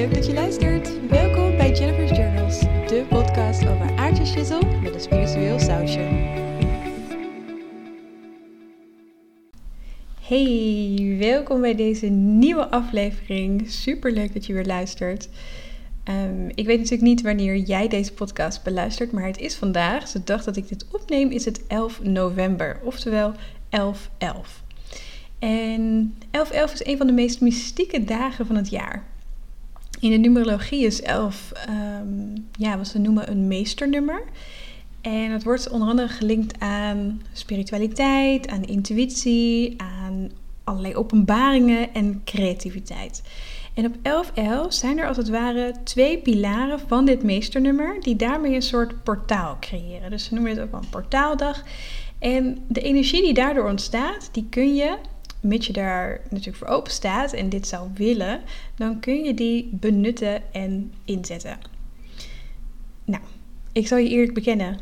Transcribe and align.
leuk 0.00 0.14
dat 0.14 0.26
je 0.26 0.32
luistert. 0.32 1.08
Welkom 1.08 1.56
bij 1.56 1.72
Jennifer's 1.72 2.18
Journals, 2.18 2.60
de 2.60 3.04
podcast 3.08 3.66
over 3.66 3.96
aardje 3.96 4.58
met 4.82 4.94
een 4.94 5.00
spiritueel 5.00 5.58
sausje. 5.58 6.00
Hey, 10.20 11.16
welkom 11.18 11.60
bij 11.60 11.74
deze 11.74 12.06
nieuwe 12.06 12.70
aflevering. 12.70 13.70
Super 13.70 14.12
leuk 14.12 14.32
dat 14.32 14.46
je 14.46 14.52
weer 14.52 14.66
luistert. 14.66 15.28
Ehm, 16.04 16.48
ik 16.54 16.66
weet 16.66 16.78
natuurlijk 16.78 17.08
niet 17.08 17.22
wanneer 17.22 17.56
jij 17.56 17.88
deze 17.88 18.12
podcast 18.12 18.62
beluistert, 18.62 19.12
maar 19.12 19.26
het 19.26 19.38
is 19.38 19.56
vandaag. 19.56 20.00
Dus 20.00 20.12
de 20.12 20.24
dag 20.24 20.44
dat 20.44 20.56
ik 20.56 20.68
dit 20.68 20.86
opneem 20.92 21.30
is 21.30 21.44
het 21.44 21.66
11 21.66 22.02
november, 22.02 22.80
oftewel 22.84 23.32
11-11. 23.68 24.62
En 25.38 26.14
11-11 26.30 26.72
is 26.72 26.84
een 26.84 26.96
van 26.96 27.06
de 27.06 27.12
meest 27.12 27.40
mystieke 27.40 28.04
dagen 28.04 28.46
van 28.46 28.56
het 28.56 28.70
jaar. 28.70 29.09
In 30.00 30.10
de 30.10 30.16
numerologie 30.16 30.86
is 30.86 31.02
11, 31.02 31.52
um, 31.68 32.46
ja, 32.58 32.76
wat 32.76 32.88
ze 32.88 32.98
noemen 32.98 33.30
een 33.30 33.48
meesternummer. 33.48 34.22
En 35.00 35.30
het 35.30 35.44
wordt 35.44 35.70
onder 35.70 35.88
andere 35.88 36.08
gelinkt 36.08 36.60
aan 36.60 37.22
spiritualiteit, 37.32 38.48
aan 38.48 38.64
intuïtie, 38.64 39.74
aan 39.76 40.30
allerlei 40.64 40.94
openbaringen 40.96 41.94
en 41.94 42.20
creativiteit. 42.24 43.22
En 43.74 43.86
op 43.86 43.94
11.11 43.94 44.68
zijn 44.68 44.98
er 44.98 45.08
als 45.08 45.16
het 45.16 45.28
ware 45.28 45.74
twee 45.84 46.18
pilaren 46.18 46.80
van 46.80 47.04
dit 47.04 47.22
meesternummer 47.22 48.00
die 48.00 48.16
daarmee 48.16 48.54
een 48.54 48.62
soort 48.62 49.02
portaal 49.02 49.56
creëren. 49.60 50.10
Dus 50.10 50.24
ze 50.24 50.34
noemen 50.34 50.52
het 50.52 50.60
ook 50.60 50.70
wel 50.70 50.80
een 50.80 50.88
portaaldag. 50.88 51.62
En 52.18 52.58
de 52.68 52.80
energie 52.80 53.22
die 53.22 53.34
daardoor 53.34 53.68
ontstaat, 53.68 54.28
die 54.32 54.46
kun 54.50 54.74
je 54.74 54.96
mits 55.40 55.66
je 55.66 55.72
daar 55.72 56.20
natuurlijk 56.30 56.56
voor 56.56 56.66
open 56.66 56.92
staat 56.92 57.32
en 57.32 57.48
dit 57.48 57.66
zou 57.66 57.88
willen, 57.94 58.40
dan 58.76 59.00
kun 59.00 59.24
je 59.24 59.34
die 59.34 59.68
benutten 59.72 60.52
en 60.52 60.92
inzetten. 61.04 61.58
Nou, 63.04 63.22
ik 63.72 63.86
zal 63.86 63.98
je 63.98 64.08
eerlijk 64.08 64.34
bekennen, 64.34 64.78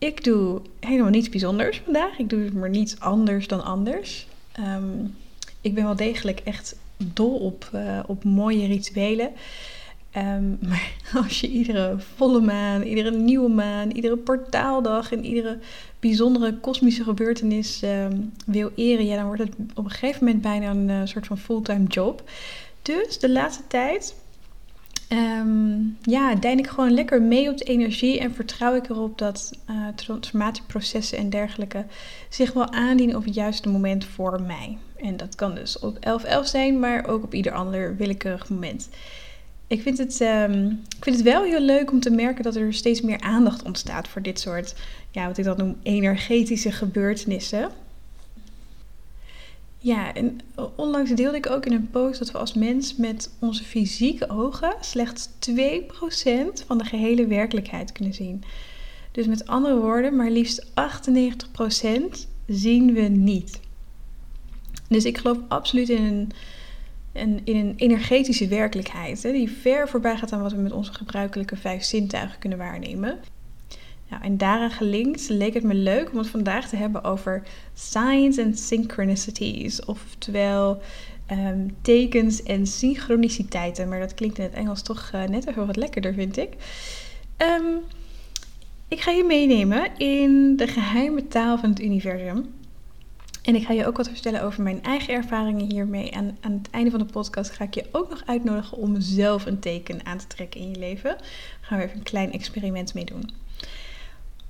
ik 0.00 0.24
doe 0.24 0.60
helemaal 0.80 1.10
niets 1.10 1.28
bijzonders 1.28 1.80
vandaag. 1.84 2.18
Ik 2.18 2.28
doe 2.28 2.50
maar 2.52 2.70
niets 2.70 3.00
anders 3.00 3.46
dan 3.46 3.64
anders. 3.64 4.26
Ehm, 4.52 5.04
ik 5.60 5.74
ben 5.74 5.84
wel 5.84 5.96
degelijk 5.96 6.40
echt 6.40 6.76
dol 6.96 7.34
op, 7.34 7.70
uh, 7.74 8.00
op 8.06 8.24
mooie 8.24 8.66
rituelen. 8.66 9.30
Ehm, 10.10 10.68
maar 10.68 10.92
als 11.24 11.40
je 11.40 11.48
iedere 11.48 11.96
volle 12.14 12.40
maan, 12.40 12.82
iedere 12.82 13.10
nieuwe 13.10 13.48
maan, 13.48 13.90
iedere 13.90 14.16
portaaldag 14.16 15.12
en 15.12 15.24
iedere 15.24 15.58
bijzondere 16.00 16.54
kosmische 16.54 17.04
gebeurtenis 17.04 17.82
ehm, 17.82 18.16
wil 18.46 18.70
eren, 18.76 19.06
ja, 19.06 19.16
dan 19.16 19.26
wordt 19.26 19.42
het 19.42 19.54
op 19.74 19.84
een 19.84 19.90
gegeven 19.90 20.24
moment 20.24 20.42
bijna 20.42 20.70
een 20.70 20.88
uh, 20.88 21.00
soort 21.04 21.26
van 21.26 21.38
fulltime 21.38 21.86
job. 21.86 22.22
Dus 22.82 23.18
de 23.18 23.30
laatste 23.30 23.66
tijd, 23.66 24.14
um, 25.12 25.96
ja, 26.02 26.34
dein 26.34 26.58
ik 26.58 26.66
gewoon 26.66 26.94
lekker 26.94 27.22
mee 27.22 27.50
op 27.50 27.58
de 27.58 27.64
energie 27.64 28.20
en 28.20 28.34
vertrouw 28.34 28.74
ik 28.74 28.88
erop 28.88 29.18
dat 29.18 29.52
uh, 29.70 29.88
transformatieprocessen 29.94 31.18
en 31.18 31.30
dergelijke 31.30 31.84
zich 32.28 32.52
wel 32.52 32.72
aandienen 32.72 33.16
op 33.16 33.24
het 33.24 33.34
juiste 33.34 33.68
moment 33.68 34.04
voor 34.04 34.42
mij. 34.42 34.78
En 34.96 35.16
dat 35.16 35.34
kan 35.34 35.54
dus 35.54 35.78
op 35.78 35.96
11-11 35.96 36.00
zijn, 36.42 36.78
maar 36.78 37.06
ook 37.06 37.24
op 37.24 37.34
ieder 37.34 37.52
ander 37.52 37.96
willekeurig 37.96 38.48
moment. 38.48 38.88
Ik 39.70 39.82
vind, 39.82 39.98
het, 39.98 40.20
um, 40.20 40.82
ik 40.96 41.04
vind 41.04 41.16
het 41.16 41.24
wel 41.24 41.42
heel 41.42 41.60
leuk 41.60 41.90
om 41.92 42.00
te 42.00 42.10
merken 42.10 42.44
dat 42.44 42.56
er 42.56 42.74
steeds 42.74 43.00
meer 43.00 43.20
aandacht 43.20 43.62
ontstaat 43.62 44.08
voor 44.08 44.22
dit 44.22 44.40
soort, 44.40 44.74
ja, 45.10 45.26
wat 45.26 45.38
ik 45.38 45.44
dan 45.44 45.56
noem, 45.56 45.76
energetische 45.82 46.72
gebeurtenissen. 46.72 47.70
Ja, 49.78 50.14
en 50.14 50.40
onlangs 50.76 51.10
deelde 51.10 51.36
ik 51.36 51.50
ook 51.50 51.66
in 51.66 51.72
een 51.72 51.90
post 51.90 52.18
dat 52.18 52.30
we 52.30 52.38
als 52.38 52.54
mens 52.54 52.96
met 52.96 53.30
onze 53.38 53.64
fysieke 53.64 54.28
ogen 54.28 54.74
slechts 54.80 55.28
2% 55.50 56.66
van 56.66 56.78
de 56.78 56.84
gehele 56.84 57.26
werkelijkheid 57.26 57.92
kunnen 57.92 58.14
zien. 58.14 58.42
Dus 59.12 59.26
met 59.26 59.46
andere 59.46 59.76
woorden, 59.76 60.16
maar 60.16 60.30
liefst 60.30 60.66
98% 60.66 62.26
zien 62.46 62.92
we 62.92 63.00
niet. 63.00 63.60
Dus 64.88 65.04
ik 65.04 65.18
geloof 65.18 65.38
absoluut 65.48 65.88
in 65.88 66.04
een 66.04 66.32
en 67.12 67.40
in 67.44 67.56
een 67.56 67.74
energetische 67.76 68.48
werkelijkheid, 68.48 69.22
hè, 69.22 69.32
die 69.32 69.50
ver 69.50 69.88
voorbij 69.88 70.16
gaat 70.16 70.32
aan 70.32 70.42
wat 70.42 70.52
we 70.52 70.60
met 70.60 70.72
onze 70.72 70.92
gebruikelijke 70.92 71.56
vijf 71.56 71.82
zintuigen 71.82 72.38
kunnen 72.38 72.58
waarnemen. 72.58 73.18
Nou, 74.08 74.22
en 74.22 74.36
daaraan 74.36 74.70
gelinkt 74.70 75.28
leek 75.28 75.54
het 75.54 75.62
me 75.62 75.74
leuk 75.74 76.10
om 76.12 76.18
het 76.18 76.28
vandaag 76.28 76.68
te 76.68 76.76
hebben 76.76 77.04
over 77.04 77.42
signs 77.74 78.38
and 78.38 78.58
synchronicities, 78.58 79.84
oftewel 79.84 80.82
um, 81.30 81.76
tekens 81.82 82.42
en 82.42 82.66
synchroniciteiten. 82.66 83.88
Maar 83.88 84.00
dat 84.00 84.14
klinkt 84.14 84.38
in 84.38 84.44
het 84.44 84.52
Engels 84.52 84.82
toch 84.82 85.10
uh, 85.14 85.24
net 85.24 85.46
even 85.46 85.66
wat 85.66 85.76
lekkerder, 85.76 86.14
vind 86.14 86.36
ik. 86.36 86.52
Um, 87.38 87.80
ik 88.88 89.00
ga 89.00 89.10
je 89.10 89.24
meenemen 89.24 89.96
in 89.96 90.56
de 90.56 90.66
geheime 90.66 91.28
taal 91.28 91.58
van 91.58 91.70
het 91.70 91.80
universum. 91.80 92.54
En 93.42 93.54
ik 93.54 93.64
ga 93.64 93.72
je 93.72 93.86
ook 93.86 93.96
wat 93.96 94.08
vertellen 94.08 94.42
over 94.42 94.62
mijn 94.62 94.82
eigen 94.82 95.14
ervaringen 95.14 95.70
hiermee. 95.70 96.10
En 96.10 96.36
aan 96.40 96.52
het 96.52 96.70
einde 96.70 96.90
van 96.90 96.98
de 96.98 97.04
podcast 97.04 97.50
ga 97.50 97.64
ik 97.64 97.74
je 97.74 97.86
ook 97.92 98.10
nog 98.10 98.22
uitnodigen 98.26 98.76
om 98.76 99.00
zelf 99.00 99.46
een 99.46 99.58
teken 99.58 100.06
aan 100.06 100.18
te 100.18 100.26
trekken 100.26 100.60
in 100.60 100.70
je 100.70 100.78
leven. 100.78 101.16
Gaan 101.60 101.78
we 101.78 101.84
even 101.84 101.96
een 101.96 102.02
klein 102.02 102.32
experiment 102.32 102.94
mee 102.94 103.04
doen. 103.04 103.30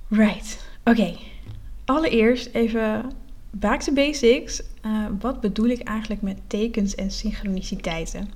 Right, 0.07 0.65
oké. 0.83 1.15
Allereerst 1.85 2.49
even 2.53 3.11
back 3.49 3.81
to 3.81 3.93
basics. 3.93 4.61
Uh, 4.85 5.05
wat 5.19 5.41
bedoel 5.41 5.67
ik 5.67 5.81
eigenlijk 5.81 6.21
met 6.21 6.37
tekens 6.47 6.95
en 6.95 7.11
synchroniciteiten? 7.11 8.29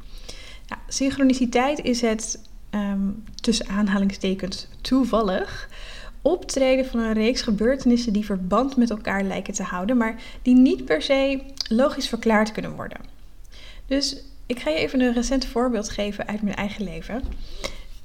Synchroniciteit 0.88 1.82
is 1.82 2.02
het 2.02 2.40
um, 2.72 3.24
tussen 3.36 3.68
aanhalingstekens 3.68 4.68
toevallig 4.82 5.70
optreden 6.26 6.86
van 6.86 7.00
een 7.00 7.14
reeks 7.14 7.42
gebeurtenissen 7.42 8.14
die 8.14 8.26
verband 8.26 8.78
met 8.78 8.90
elkaar 8.90 9.24
lijken 9.24 9.54
te 9.54 9.64
houden, 9.64 9.98
maar 9.98 10.22
die 10.42 10.56
niet 10.56 10.86
per 10.86 11.02
se 11.02 11.42
logisch 11.70 12.08
verklaard 12.08 12.52
kunnen 12.52 12.76
worden. 12.76 12.98
Dus 13.86 14.18
ik 14.46 14.60
ga 14.60 14.70
je 14.70 14.76
even 14.76 15.00
een 15.02 15.14
recent 15.14 15.46
voorbeeld 15.46 15.90
geven 15.90 16.28
uit 16.28 16.42
mijn 16.42 16.56
eigen 16.56 16.84
leven. 16.84 17.24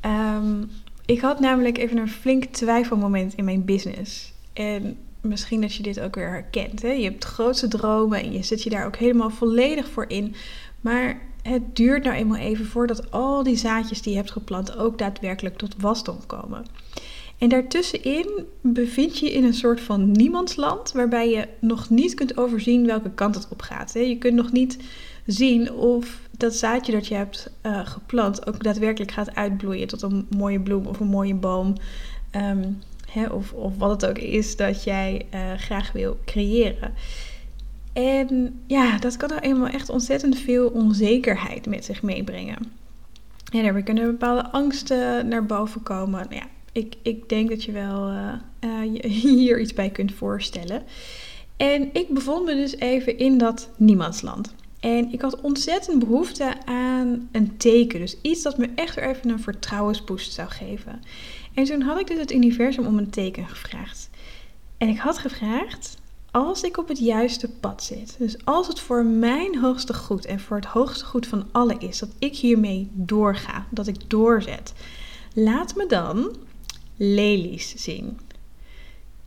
Um, 0.07 0.71
ik 1.07 1.21
had 1.21 1.41
namelijk 1.41 1.79
even 1.79 1.97
een 1.97 2.11
flink 2.11 2.45
twijfelmoment 2.45 3.35
in 3.35 3.45
mijn 3.45 3.65
business. 3.65 4.33
En 4.53 4.97
misschien 5.21 5.61
dat 5.61 5.75
je 5.75 5.83
dit 5.83 6.01
ook 6.01 6.15
weer 6.15 6.29
herkent. 6.29 6.83
Hè? 6.83 6.93
Je 6.93 7.05
hebt 7.05 7.25
grootste 7.25 7.69
dromen 7.69 8.23
en 8.23 8.33
je 8.33 8.43
zet 8.43 8.63
je 8.63 8.71
daar 8.71 8.87
ook 8.87 8.97
helemaal 8.97 9.31
volledig 9.31 9.89
voor 9.89 10.05
in. 10.09 10.35
Maar 10.81 11.21
het 11.43 11.77
duurt 11.77 12.05
nou 12.05 12.17
eenmaal 12.17 12.39
even 12.39 12.67
voordat 12.67 13.11
al 13.11 13.43
die 13.43 13.57
zaadjes 13.57 14.03
die 14.03 14.13
je 14.13 14.19
hebt 14.19 14.31
geplant 14.31 14.77
ook 14.77 14.99
daadwerkelijk 14.99 15.57
tot 15.57 15.75
wasdom 15.79 16.27
komen. 16.27 16.67
En 17.41 17.49
daartussenin 17.49 18.47
bevind 18.61 19.19
je 19.19 19.33
in 19.33 19.45
een 19.45 19.55
soort 19.55 19.81
van 19.81 20.13
niemandsland, 20.13 20.93
waarbij 20.93 21.31
je 21.31 21.49
nog 21.61 21.91
niet 21.91 22.15
kunt 22.15 22.37
overzien 22.37 22.87
welke 22.87 23.11
kant 23.11 23.35
het 23.35 23.49
op 23.51 23.63
gaat. 23.63 23.93
Je 23.93 24.19
kunt 24.19 24.35
nog 24.35 24.53
niet 24.53 24.79
zien 25.27 25.73
of 25.73 26.21
dat 26.37 26.55
zaadje 26.55 26.93
dat 26.93 27.07
je 27.07 27.15
hebt 27.15 27.51
uh, 27.63 27.87
geplant 27.87 28.47
ook 28.47 28.63
daadwerkelijk 28.63 29.13
gaat 29.13 29.35
uitbloeien 29.35 29.87
tot 29.87 30.03
een 30.03 30.27
mooie 30.37 30.61
bloem 30.61 30.87
of 30.87 31.01
een 31.01 31.07
mooie 31.07 31.35
boom. 31.35 31.75
Hè, 33.11 33.27
of, 33.27 33.53
wat 33.79 33.91
het 33.91 34.07
ook 34.07 34.19
is 34.19 34.57
dat 34.57 34.85
jij 34.85 35.27
uh, 35.35 35.53
graag 35.57 35.93
wil 35.93 36.19
creëren. 36.25 36.95
En 37.93 38.61
ja, 38.67 38.99
dat 38.99 39.17
kan 39.17 39.29
nou 39.29 39.41
eenmaal 39.41 39.69
echt 39.69 39.89
ontzettend 39.89 40.39
veel 40.39 40.69
onzekerheid 40.69 41.67
met 41.67 41.85
zich 41.85 42.03
meebrengen. 42.03 42.59
En 43.53 43.65
er 43.65 43.83
kunnen 43.83 44.05
bepaalde 44.05 44.51
angsten 44.51 45.29
naar 45.29 45.47
boven 45.47 45.83
komen. 45.83 46.27
Nou 46.29 46.35
ja, 46.35 46.47
ik, 46.73 46.95
ik 47.03 47.29
denk 47.29 47.49
dat 47.49 47.65
je 47.65 47.73
wel 47.73 48.11
uh, 48.11 49.03
hier 49.23 49.61
iets 49.61 49.75
bij 49.75 49.91
kunt 49.91 50.13
voorstellen. 50.13 50.83
En 51.57 51.91
ik 51.93 52.09
bevond 52.09 52.45
me 52.45 52.55
dus 52.55 52.77
even 52.77 53.19
in 53.19 53.39
dat 53.39 53.71
niemandsland. 53.77 54.55
En 54.81 55.13
ik 55.13 55.21
had 55.21 55.41
ontzettend 55.41 55.99
behoefte 55.99 56.55
aan 56.65 57.29
een 57.33 57.57
teken. 57.57 58.01
Dus 58.01 58.17
iets 58.23 58.43
dat 58.43 58.59
me 58.59 58.69
echt 58.75 58.95
weer 58.95 59.09
even 59.09 59.31
een 59.31 59.41
vertrouwensboost 59.41 60.33
zou 60.33 60.49
geven. 60.49 61.03
En 61.55 61.65
toen 61.65 61.81
had 61.81 62.01
ik 62.01 62.07
dus 62.07 62.19
het 62.19 62.33
universum 62.33 62.87
om 62.87 62.99
een 62.99 63.11
teken 63.11 63.49
gevraagd. 63.49 64.11
En 64.79 64.89
ik 64.89 64.99
had 64.99 65.19
gevraagd, 65.19 65.97
als 66.31 66.63
ik 66.63 66.77
op 66.77 66.89
het 66.89 66.99
juiste 66.99 67.49
pad 67.49 67.83
zit, 67.83 68.17
dus 68.19 68.45
als 68.45 68.67
het 68.67 68.81
voor 68.81 69.05
mijn 69.05 69.59
hoogste 69.59 69.95
goed 69.95 70.25
en 70.25 70.41
voor 70.41 70.57
het 70.57 70.67
hoogste 70.67 71.05
goed 71.05 71.27
van 71.27 71.47
allen 71.53 71.81
is, 71.81 71.99
dat 71.99 72.11
ik 72.19 72.37
hiermee 72.37 72.89
doorga, 72.93 73.67
dat 73.71 73.87
ik 73.87 74.11
doorzet, 74.11 74.73
laat 75.35 75.75
me 75.77 75.87
dan 75.87 76.37
lelies 77.03 77.75
zien. 77.77 78.19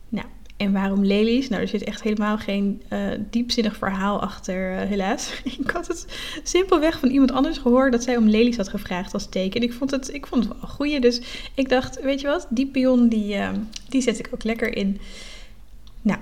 Nou, 0.08 0.26
en 0.56 0.72
waarom 0.72 1.04
lelies? 1.04 1.48
Nou, 1.48 1.62
er 1.62 1.68
zit 1.68 1.84
echt 1.84 2.02
helemaal 2.02 2.38
geen 2.38 2.82
uh, 2.92 3.10
diepzinnig 3.30 3.76
verhaal 3.76 4.20
achter, 4.20 4.72
uh, 4.72 4.88
helaas. 4.88 5.40
ik 5.60 5.70
had 5.70 5.86
het 5.86 6.06
simpelweg 6.42 6.98
van 6.98 7.08
iemand 7.08 7.32
anders 7.32 7.58
gehoord 7.58 7.92
dat 7.92 8.02
zij 8.02 8.16
om 8.16 8.28
lelies 8.28 8.56
had 8.56 8.68
gevraagd 8.68 9.14
als 9.14 9.28
teken. 9.28 9.60
En 9.60 9.66
ik 9.66 9.72
vond 9.72 9.90
het, 9.90 10.14
ik 10.14 10.26
vond 10.26 10.44
het 10.44 10.52
wel 10.52 10.62
een 10.62 10.68
goeie. 10.68 11.00
Dus 11.00 11.20
ik 11.54 11.68
dacht, 11.68 12.02
weet 12.02 12.20
je 12.20 12.26
wat, 12.26 12.46
die 12.50 12.66
pion 12.66 13.08
die, 13.08 13.34
uh, 13.34 13.50
die 13.88 14.02
zet 14.02 14.18
ik 14.18 14.28
ook 14.34 14.44
lekker 14.44 14.76
in. 14.76 15.00
Nou, 16.02 16.20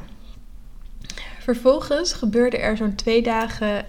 vervolgens 1.40 2.12
gebeurde 2.12 2.58
er 2.58 2.76
zo'n 2.76 2.94
twee 2.94 3.22
dagen 3.22 3.86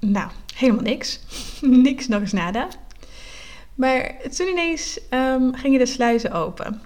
nou, 0.00 0.30
helemaal 0.54 0.82
niks. 0.82 1.20
niks 1.60 2.08
nog 2.08 2.20
eens 2.20 2.32
nada. 2.32 2.68
Maar 3.78 4.16
toen 4.36 4.48
ineens 4.48 5.00
um, 5.10 5.54
gingen 5.54 5.78
de 5.78 5.86
sluizen 5.86 6.32
open. 6.32 6.80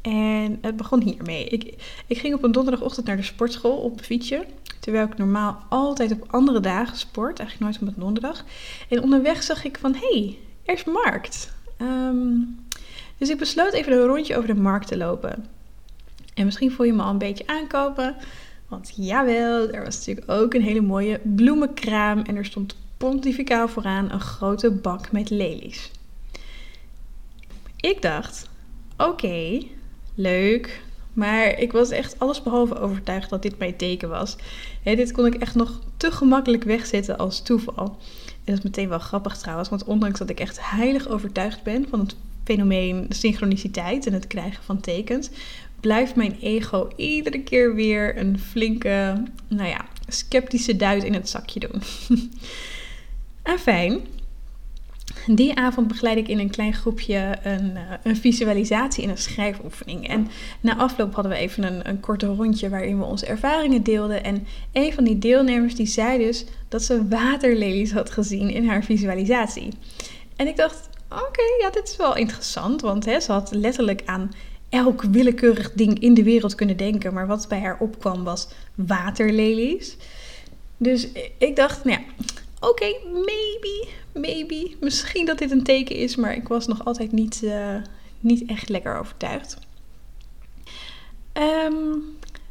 En 0.00 0.58
het 0.60 0.76
begon 0.76 1.02
hiermee. 1.02 1.44
Ik, 1.44 1.74
ik 2.06 2.18
ging 2.18 2.34
op 2.34 2.42
een 2.42 2.52
donderdagochtend 2.52 3.06
naar 3.06 3.16
de 3.16 3.22
sportschool 3.22 3.76
op 3.76 4.00
fietsje. 4.00 4.46
Terwijl 4.80 5.06
ik 5.06 5.18
normaal 5.18 5.62
altijd 5.68 6.12
op 6.12 6.24
andere 6.30 6.60
dagen 6.60 6.96
sport. 6.96 7.38
Eigenlijk 7.38 7.70
nooit 7.70 7.82
op 7.82 7.96
een 7.96 8.02
donderdag. 8.02 8.44
En 8.88 9.02
onderweg 9.02 9.42
zag 9.42 9.64
ik 9.64 9.78
van, 9.78 9.94
hé, 9.94 9.98
hey, 10.00 10.38
er 10.64 10.74
is 10.74 10.84
markt. 10.84 11.52
Ehm, 11.76 12.36
dus 13.18 13.28
ik 13.28 13.38
besloot 13.38 13.72
even 13.72 13.92
een 13.92 14.06
rondje 14.06 14.36
over 14.36 14.54
de 14.54 14.60
markt 14.60 14.86
te 14.86 14.96
lopen. 14.96 15.46
En 16.34 16.44
misschien 16.44 16.72
voel 16.72 16.86
je 16.86 16.92
me 16.92 17.02
al 17.02 17.10
een 17.10 17.18
beetje 17.18 17.46
aankopen. 17.46 18.16
Want 18.68 18.92
jawel, 18.96 19.70
er 19.70 19.84
was 19.84 19.96
natuurlijk 19.96 20.30
ook 20.30 20.54
een 20.54 20.62
hele 20.62 20.80
mooie 20.80 21.20
bloemenkraam. 21.22 22.18
En 22.18 22.36
er 22.36 22.44
stond 22.44 22.76
pontificaal 22.96 23.68
vooraan 23.68 24.10
een 24.10 24.20
grote 24.20 24.70
bak 24.70 25.12
met 25.12 25.30
lelies. 25.30 25.90
Ik 27.82 28.02
dacht, 28.02 28.48
oké, 28.96 29.62
leuk. 30.14 30.82
Maar 31.12 31.58
ik 31.58 31.72
was 31.72 31.90
echt 31.90 32.18
allesbehalve 32.18 32.78
overtuigd 32.78 33.30
dat 33.30 33.42
dit 33.42 33.58
mijn 33.58 33.76
teken 33.76 34.08
was. 34.08 34.36
dit 34.82 35.12
kon 35.12 35.26
ik 35.26 35.34
echt 35.34 35.54
nog 35.54 35.80
te 35.96 36.10
gemakkelijk 36.10 36.64
wegzetten 36.64 37.18
als 37.18 37.42
toeval. 37.42 37.98
En 38.26 38.44
dat 38.44 38.58
is 38.58 38.64
meteen 38.64 38.88
wel 38.88 38.98
grappig 38.98 39.36
trouwens, 39.36 39.68
want 39.68 39.84
ondanks 39.84 40.18
dat 40.18 40.30
ik 40.30 40.40
echt 40.40 40.58
heilig 40.60 41.08
overtuigd 41.08 41.62
ben 41.62 41.86
van 41.88 42.00
het 42.00 42.16
fenomeen 42.44 43.06
synchroniciteit 43.08 44.06
en 44.06 44.12
het 44.12 44.26
krijgen 44.26 44.62
van 44.64 44.80
tekens, 44.80 45.30
blijft 45.80 46.16
mijn 46.16 46.36
ego 46.40 46.88
iedere 46.96 47.42
keer 47.42 47.74
weer 47.74 48.18
een 48.18 48.38
flinke, 48.38 49.22
nou 49.48 49.68
ja, 49.68 49.84
sceptische 50.08 50.76
duit 50.76 51.04
in 51.04 51.14
het 51.14 51.28
zakje 51.28 51.60
doen. 51.60 51.82
en 53.52 53.58
fijn. 53.58 54.00
Die 55.26 55.56
avond 55.56 55.88
begeleid 55.88 56.16
ik 56.16 56.28
in 56.28 56.38
een 56.38 56.50
klein 56.50 56.74
groepje 56.74 57.38
een, 57.42 57.76
eh, 57.76 57.82
een, 58.02 58.16
visualisatie 58.16 59.04
en 59.04 59.10
een 59.10 59.18
schrijfoefening. 59.18 60.08
En 60.08 60.28
na 60.60 60.76
afloop 60.76 61.14
hadden 61.14 61.32
we 61.32 61.38
even 61.38 61.62
een, 61.62 61.88
een 61.88 62.00
korte 62.00 62.26
rondje 62.26 62.68
waarin 62.68 62.98
we 62.98 63.04
onze 63.04 63.26
ervaringen 63.26 63.82
deelden. 63.82 64.24
En 64.24 64.46
een 64.72 64.92
van 64.92 65.04
die 65.04 65.18
deelnemers 65.18 65.74
die 65.74 65.86
zei 65.86 66.18
dus 66.18 66.44
dat 66.68 66.82
ze 66.82 67.08
waterlelies 67.08 67.92
had 67.92 68.10
gezien 68.10 68.50
in 68.50 68.68
haar 68.68 68.84
visualisatie. 68.84 69.68
En 70.36 70.46
ik 70.46 70.56
dacht, 70.56 70.88
oké, 71.08 71.42
ja, 71.60 71.70
dit 71.70 71.88
is 71.88 71.96
wel 71.96 72.16
interessant. 72.16 72.80
Want 72.80 73.04
hè, 73.04 73.20
ze 73.20 73.32
had 73.32 73.50
letterlijk 73.54 74.02
aan 74.04 74.30
elk 74.68 75.02
willekeurig 75.02 75.72
ding 75.72 75.98
in 75.98 76.14
de 76.14 76.22
wereld 76.22 76.54
kunnen 76.54 76.76
denken. 76.76 77.14
Maar 77.14 77.26
wat 77.26 77.48
bij 77.48 77.60
haar 77.60 77.76
opkwam 77.80 78.24
was 78.24 78.48
waterlelies. 78.74 79.96
Dus 80.76 81.08
ik 81.38 81.56
dacht, 81.56 81.84
nou 81.84 81.98
ja, 81.98 82.24
oké, 82.68 82.96
maybe, 83.12 83.88
maybe. 84.14 84.76
Misschien 84.80 85.26
dat 85.26 85.38
dit 85.38 85.50
een 85.50 85.62
teken 85.62 85.96
is, 85.96 86.16
maar 86.16 86.34
ik 86.34 86.48
was 86.48 86.66
nog 86.66 86.84
altijd 86.84 87.12
niet, 87.12 87.40
uh, 87.44 87.76
niet 88.20 88.48
echt 88.48 88.68
lekker 88.68 88.98
overtuigd. 88.98 89.58
Um, 91.32 92.02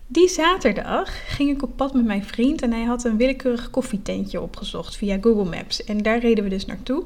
die 0.08 0.28
zaterdag 0.30 1.36
ging 1.36 1.50
ik 1.50 1.64
op 1.64 1.76
pad 1.76 1.94
met 1.94 2.06
mijn 2.06 2.24
vriend 2.24 2.62
en 2.62 2.72
hij 2.72 2.84
had 2.84 3.04
een 3.04 3.18
willekeurig 3.18 3.70
koffietentje 3.70 4.42
opgezocht 4.42 4.96
via 4.96 5.18
Google 5.22 5.50
Maps. 5.58 5.84
En 5.84 5.98
daar 5.98 6.20
reden 6.20 6.44
we 6.44 6.50
dus 6.50 6.66
naartoe. 6.66 7.04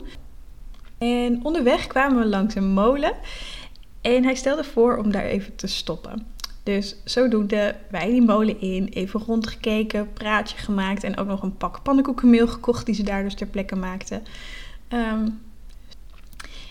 En 0.98 1.40
onderweg 1.44 1.88
kwamen 1.88 2.19
we 2.19 2.25
langs 2.25 2.56
een 2.56 2.74
molen 2.74 3.13
en 4.01 4.24
hij 4.24 4.36
stelde 4.36 4.63
voor 4.63 4.98
om 4.98 5.12
daar 5.12 5.25
even 5.25 5.56
te 5.56 5.68
stoppen. 5.68 6.28
Dus 6.66 6.96
zodoende 7.04 7.76
wij 7.90 8.10
die 8.10 8.22
molen 8.22 8.62
in, 8.62 8.88
even 8.88 9.20
rondgekeken, 9.20 10.14
praatje 10.14 10.58
gemaakt 10.58 11.04
en 11.04 11.18
ook 11.18 11.28
nog 11.28 11.44
een 11.44 11.58
pak 11.58 11.84
pannenkoekenmeel 11.84 12.48
gekocht 12.48 12.86
die 12.86 12.96
ze 12.96 13.04
daar 13.04 13.24
dus 13.24 13.34
ter 13.34 13.48
plekke 13.48 13.76
maakten. 13.76 14.24
Ehm, 14.88 15.28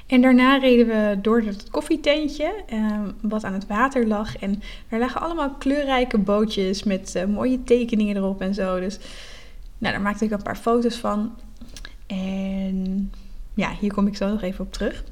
en 0.06 0.20
daarna 0.20 0.56
reden 0.56 0.86
we 0.86 1.18
door 1.20 1.40
het 1.40 1.70
koffietentje, 1.70 2.54
um, 2.72 3.14
wat 3.20 3.44
aan 3.44 3.52
het 3.52 3.66
water 3.66 4.06
lag. 4.06 4.36
En 4.36 4.62
er 4.88 4.98
lagen 4.98 5.20
allemaal 5.20 5.50
kleurrijke 5.50 6.18
bootjes 6.18 6.82
met 6.82 7.14
uh, 7.16 7.24
mooie 7.24 7.62
tekeningen 7.62 8.16
erop 8.16 8.40
en 8.40 8.54
zo. 8.54 8.80
Dus 8.80 8.98
nou, 9.78 9.94
daar 9.94 10.02
maakte 10.02 10.24
ik 10.24 10.30
een 10.30 10.42
paar 10.42 10.56
foto's 10.56 10.96
van. 10.96 11.34
En 12.06 13.12
ja, 13.54 13.72
hier 13.80 13.92
kom 13.92 14.06
ik 14.06 14.16
zo 14.16 14.28
nog 14.28 14.42
even 14.42 14.64
op 14.64 14.72
terug. 14.72 15.04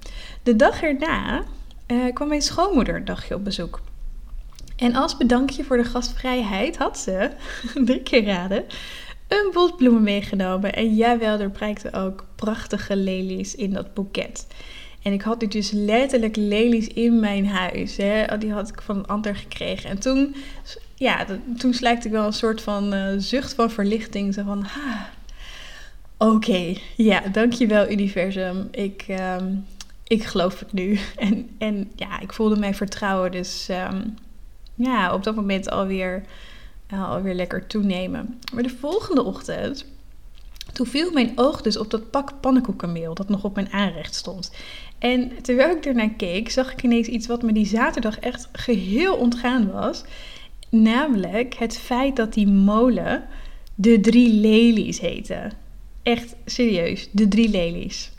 De 0.43 0.57
dag 0.57 0.83
erna 0.83 1.45
uh, 1.87 2.13
kwam 2.13 2.29
mijn 2.29 2.43
schoonmoeder 2.43 2.97
een 2.97 3.05
dagje 3.05 3.35
op 3.35 3.45
bezoek. 3.45 3.81
En 4.83 4.95
als 4.95 5.17
bedankje 5.17 5.65
voor 5.65 5.77
de 5.77 5.85
gastvrijheid 5.85 6.77
had 6.77 6.99
ze, 6.99 7.31
drie 7.85 8.03
keer 8.03 8.25
raden, 8.25 8.65
een 9.29 9.51
bos 9.53 9.75
bloemen 9.77 10.03
meegenomen. 10.03 10.75
En 10.75 10.95
jawel, 10.95 11.39
er 11.39 11.51
prijkten 11.51 11.93
ook 11.93 12.27
prachtige 12.35 12.97
lelies 12.97 13.55
in 13.55 13.73
dat 13.73 13.95
boeket. 13.95 14.47
En 15.03 15.13
ik 15.13 15.23
had 15.23 15.43
nu 15.43 15.53
dus 15.53 15.71
letterlijk 15.71 16.37
lelies 16.37 16.87
in 16.87 17.21
mijn 17.21 17.47
huis. 17.47 17.97
Hè. 17.97 18.39
Die 18.39 18.53
had 18.53 18.69
ik 18.69 18.81
van 18.81 18.97
een 18.97 19.07
ander 19.07 19.37
gekregen. 19.37 19.91
En 19.91 19.99
toen, 19.99 20.35
ja, 20.95 21.27
toen 21.57 21.75
ik 22.05 22.11
wel 22.11 22.27
een 22.27 22.33
soort 22.33 22.61
van 22.61 22.95
uh, 22.95 23.07
zucht 23.17 23.55
van 23.55 23.71
verlichting. 23.71 24.35
Zo 24.35 24.43
van, 24.45 24.63
ha, 24.63 25.11
oké, 26.19 26.75
ja, 26.97 27.21
dankjewel 27.21 27.91
universum. 27.91 28.69
Ik, 28.71 29.05
um, 29.41 29.67
ik 30.07 30.25
geloof 30.25 30.59
het 30.59 30.73
nu. 30.73 30.99
En, 31.17 31.51
en 31.59 31.91
ja, 31.97 32.21
ik 32.21 32.33
voelde 32.33 32.57
mij 32.57 32.75
vertrouwen. 32.75 33.31
Dus 33.31 33.69
um, 33.71 34.15
ja, 34.75 35.15
op 35.15 35.25
dat 35.25 35.35
moment 35.35 35.71
alweer, 35.71 36.25
uh, 36.93 37.11
alweer 37.11 37.35
lekker 37.35 37.67
toenemen. 37.67 38.39
Maar 38.55 38.63
de 38.63 38.77
volgende 38.81 39.23
ochtend, 39.23 39.85
toen 40.73 40.87
viel 40.87 41.13
mijn 41.13 41.33
oog 41.35 41.63
dus 41.63 41.77
op 41.77 41.91
dat 41.91 42.11
pak 42.11 42.41
pannenkoekenmeel 42.41 43.15
dat 43.15 43.29
nog 43.29 43.45
op 43.45 43.55
mijn 43.55 43.73
aanrecht 43.73 44.15
stond. 44.15 44.53
En 44.99 45.43
terwijl 45.43 45.77
ik 45.77 45.87
ernaar 45.87 46.11
keek, 46.11 46.51
zag 46.51 46.73
ik 46.73 46.83
ineens 46.83 47.09
iets 47.09 47.27
wat 47.27 47.43
me 47.43 47.53
die 47.53 47.67
zaterdag 47.67 48.19
echt 48.19 48.49
geheel 48.53 49.17
ontgaan 49.17 49.71
was. 49.71 50.05
Namelijk 50.69 51.55
het 51.55 51.79
feit 51.79 52.17
dat 52.17 52.33
die 52.33 52.47
molen 52.47 53.25
de 53.75 54.01
drie 54.01 54.33
lelies 54.33 55.01
heette. 55.01 55.51
Echt 56.03 56.35
serieus, 56.47 57.09
de 57.13 57.29
drie 57.29 57.49
lelies. 57.49 58.11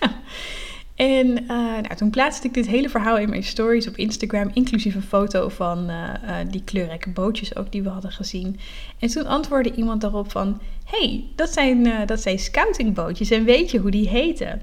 En 0.98 1.26
uh, 1.26 1.48
nou, 1.48 1.94
toen 1.96 2.10
plaatste 2.10 2.46
ik 2.46 2.54
dit 2.54 2.66
hele 2.66 2.88
verhaal 2.88 3.18
in 3.18 3.28
mijn 3.28 3.44
stories 3.44 3.88
op 3.88 3.96
Instagram, 3.96 4.50
inclusief 4.52 4.94
een 4.94 5.02
foto 5.02 5.48
van 5.48 5.90
uh, 5.90 5.96
uh, 6.24 6.36
die 6.50 6.62
kleurrijke 6.64 7.10
bootjes 7.10 7.56
ook 7.56 7.72
die 7.72 7.82
we 7.82 7.88
hadden 7.88 8.12
gezien. 8.12 8.58
En 8.98 9.08
toen 9.08 9.26
antwoordde 9.26 9.74
iemand 9.74 10.00
daarop 10.00 10.30
van, 10.30 10.60
hey, 10.84 11.24
dat 11.34 11.52
zijn, 11.52 12.06
dat 12.06 12.20
zijn 12.20 12.38
scoutingbootjes 12.38 13.30
en 13.30 13.44
weet 13.44 13.70
je 13.70 13.78
hoe 13.78 13.90
die 13.90 14.08
heten? 14.08 14.62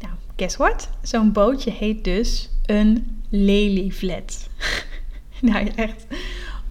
Nou, 0.00 0.14
guess 0.36 0.56
what? 0.56 0.88
Zo'n 1.02 1.32
bootje 1.32 1.70
heet 1.70 2.04
dus 2.04 2.50
een 2.66 3.20
lelyflat. 3.28 4.48
nou 5.40 5.70
echt, 5.74 6.06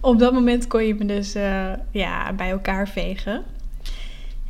op 0.00 0.18
dat 0.18 0.32
moment 0.32 0.66
kon 0.66 0.84
je 0.84 0.94
me 0.94 1.04
dus 1.04 1.32
ja, 1.90 2.32
bij 2.32 2.50
elkaar 2.50 2.88
vegen. 2.88 3.44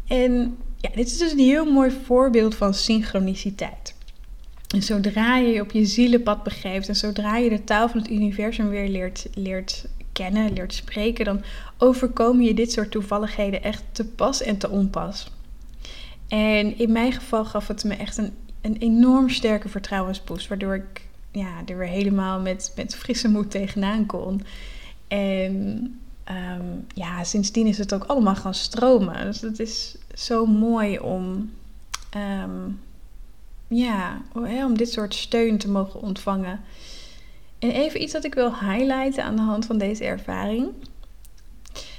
En 0.06 0.56
ja, 0.76 0.90
dit 0.94 1.06
is 1.06 1.18
dus 1.18 1.32
een 1.32 1.38
heel 1.38 1.72
mooi 1.72 1.90
voorbeeld 2.04 2.54
van 2.54 2.74
synchroniciteit. 2.74 3.89
En 4.74 4.82
zodra 4.82 5.36
je 5.36 5.52
je 5.52 5.60
op 5.60 5.70
je 5.70 5.84
zielenpad 5.84 6.42
begeeft 6.42 6.88
en 6.88 6.96
zodra 6.96 7.36
je 7.36 7.48
de 7.48 7.64
taal 7.64 7.88
van 7.88 8.00
het 8.00 8.10
universum 8.10 8.68
weer 8.68 8.88
leert, 8.88 9.26
leert 9.34 9.88
kennen, 10.12 10.52
leert 10.52 10.74
spreken, 10.74 11.24
dan 11.24 11.42
overkomen 11.78 12.44
je 12.44 12.54
dit 12.54 12.72
soort 12.72 12.90
toevalligheden 12.90 13.62
echt 13.62 13.82
te 13.92 14.04
pas 14.04 14.42
en 14.42 14.58
te 14.58 14.70
onpas. 14.70 15.30
En 16.28 16.78
in 16.78 16.92
mijn 16.92 17.12
geval 17.12 17.44
gaf 17.44 17.66
het 17.66 17.84
me 17.84 17.94
echt 17.94 18.16
een, 18.16 18.32
een 18.60 18.76
enorm 18.76 19.28
sterke 19.28 19.68
vertrouwensboost, 19.68 20.48
waardoor 20.48 20.74
ik 20.74 21.08
ja, 21.32 21.62
er 21.66 21.78
weer 21.78 21.88
helemaal 21.88 22.40
met, 22.40 22.72
met 22.76 22.96
frisse 22.96 23.28
moed 23.28 23.50
tegenaan 23.50 24.06
kon. 24.06 24.42
En 25.08 25.54
um, 26.30 26.86
ja, 26.94 27.24
sindsdien 27.24 27.66
is 27.66 27.78
het 27.78 27.94
ook 27.94 28.04
allemaal 28.04 28.36
gaan 28.36 28.54
stromen. 28.54 29.24
Dus 29.24 29.40
het 29.40 29.60
is 29.60 29.96
zo 30.14 30.46
mooi 30.46 30.98
om, 30.98 31.50
um, 32.16 32.80
ja, 33.70 34.22
om 34.64 34.76
dit 34.76 34.92
soort 34.92 35.14
steun 35.14 35.58
te 35.58 35.70
mogen 35.70 36.02
ontvangen. 36.02 36.60
En 37.58 37.70
even 37.70 38.02
iets 38.02 38.12
dat 38.12 38.24
ik 38.24 38.34
wil 38.34 38.54
highlighten 38.54 39.24
aan 39.24 39.36
de 39.36 39.42
hand 39.42 39.66
van 39.66 39.78
deze 39.78 40.04
ervaring. 40.04 40.68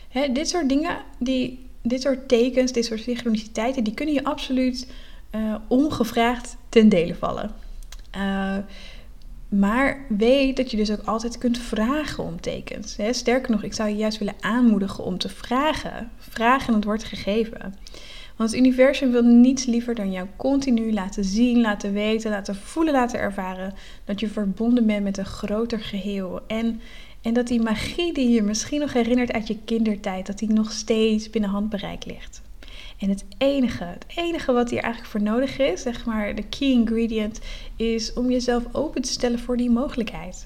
Hè, 0.10 0.32
dit 0.32 0.50
soort 0.50 0.70
dingen, 0.70 0.98
die, 1.20 1.70
dit 1.82 2.02
soort 2.02 2.28
tekens, 2.28 2.72
dit 2.72 2.86
soort 2.86 3.02
synchroniciteiten, 3.02 3.84
die 3.84 3.94
kunnen 3.94 4.16
je 4.16 4.24
absoluut 4.24 4.88
uh, 5.36 5.56
ongevraagd 5.68 6.58
ten 6.70 6.90
dele 6.90 7.16
vallen. 7.16 7.52
Uh, 8.16 8.58
maar 9.50 10.06
weet 10.10 10.58
dat 10.58 10.72
je 10.72 10.78
dus 10.78 10.92
ook 10.92 11.06
altijd 11.06 11.38
kunt 11.38 11.58
vragen 11.58 12.24
om 12.24 12.42
tekens. 12.42 12.98
Sterker 13.12 13.52
nog, 13.52 13.64
ik 13.64 13.74
zou 13.74 13.90
je 13.90 13.96
juist 13.96 14.18
willen 14.18 14.36
aanmoedigen 14.40 15.04
om 15.04 15.18
te 15.18 15.30
vragen. 15.30 16.12
Vragen 16.18 16.68
en 16.68 16.74
het 16.74 16.84
wordt 16.84 17.04
gegeven. 17.04 17.76
Want 18.42 18.54
het 18.54 18.62
universum 18.62 19.12
wil 19.12 19.24
niets 19.24 19.66
liever 19.66 19.96
dan 19.96 20.12
jou 20.12 20.28
continu 20.38 20.94
laten 20.94 21.24
zien, 21.24 21.62
laten 21.62 21.94
weten, 21.94 22.32
laten 22.32 22.56
voelen, 22.56 22.94
laten 22.94 23.20
ervaren 23.20 23.74
dat 24.06 24.20
je 24.20 24.28
verbonden 24.28 24.86
bent 24.86 25.04
met 25.04 25.18
een 25.18 25.26
groter 25.26 25.80
geheel. 25.80 26.42
En, 26.48 26.82
en 27.22 27.34
dat 27.34 27.48
die 27.48 27.62
magie 27.62 28.14
die 28.14 28.30
je 28.30 28.42
misschien 28.42 28.80
nog 28.80 28.94
herinnert 28.94 29.32
uit 29.32 29.48
je 29.48 29.58
kindertijd, 29.66 30.26
dat 30.26 30.38
die 30.38 30.50
nog 30.50 30.72
steeds 30.72 31.30
binnen 31.30 31.50
handbereik 31.50 32.06
ligt. 32.06 32.42
En 33.00 33.10
het 33.10 33.26
enige, 33.38 33.84
het 33.84 34.06
enige 34.16 34.52
wat 34.52 34.70
hier 34.70 34.82
eigenlijk 34.82 35.12
voor 35.12 35.22
nodig 35.22 35.60
is, 35.60 35.82
zeg 35.82 36.06
maar 36.06 36.36
de 36.36 36.44
key 36.44 36.72
ingredient, 36.72 37.40
is 37.76 38.14
om 38.14 38.32
jezelf 38.32 38.64
open 38.72 39.02
te 39.02 39.12
stellen 39.12 39.40
voor 39.40 39.58
die 39.58 39.70
mogelijkheid. 39.70 40.46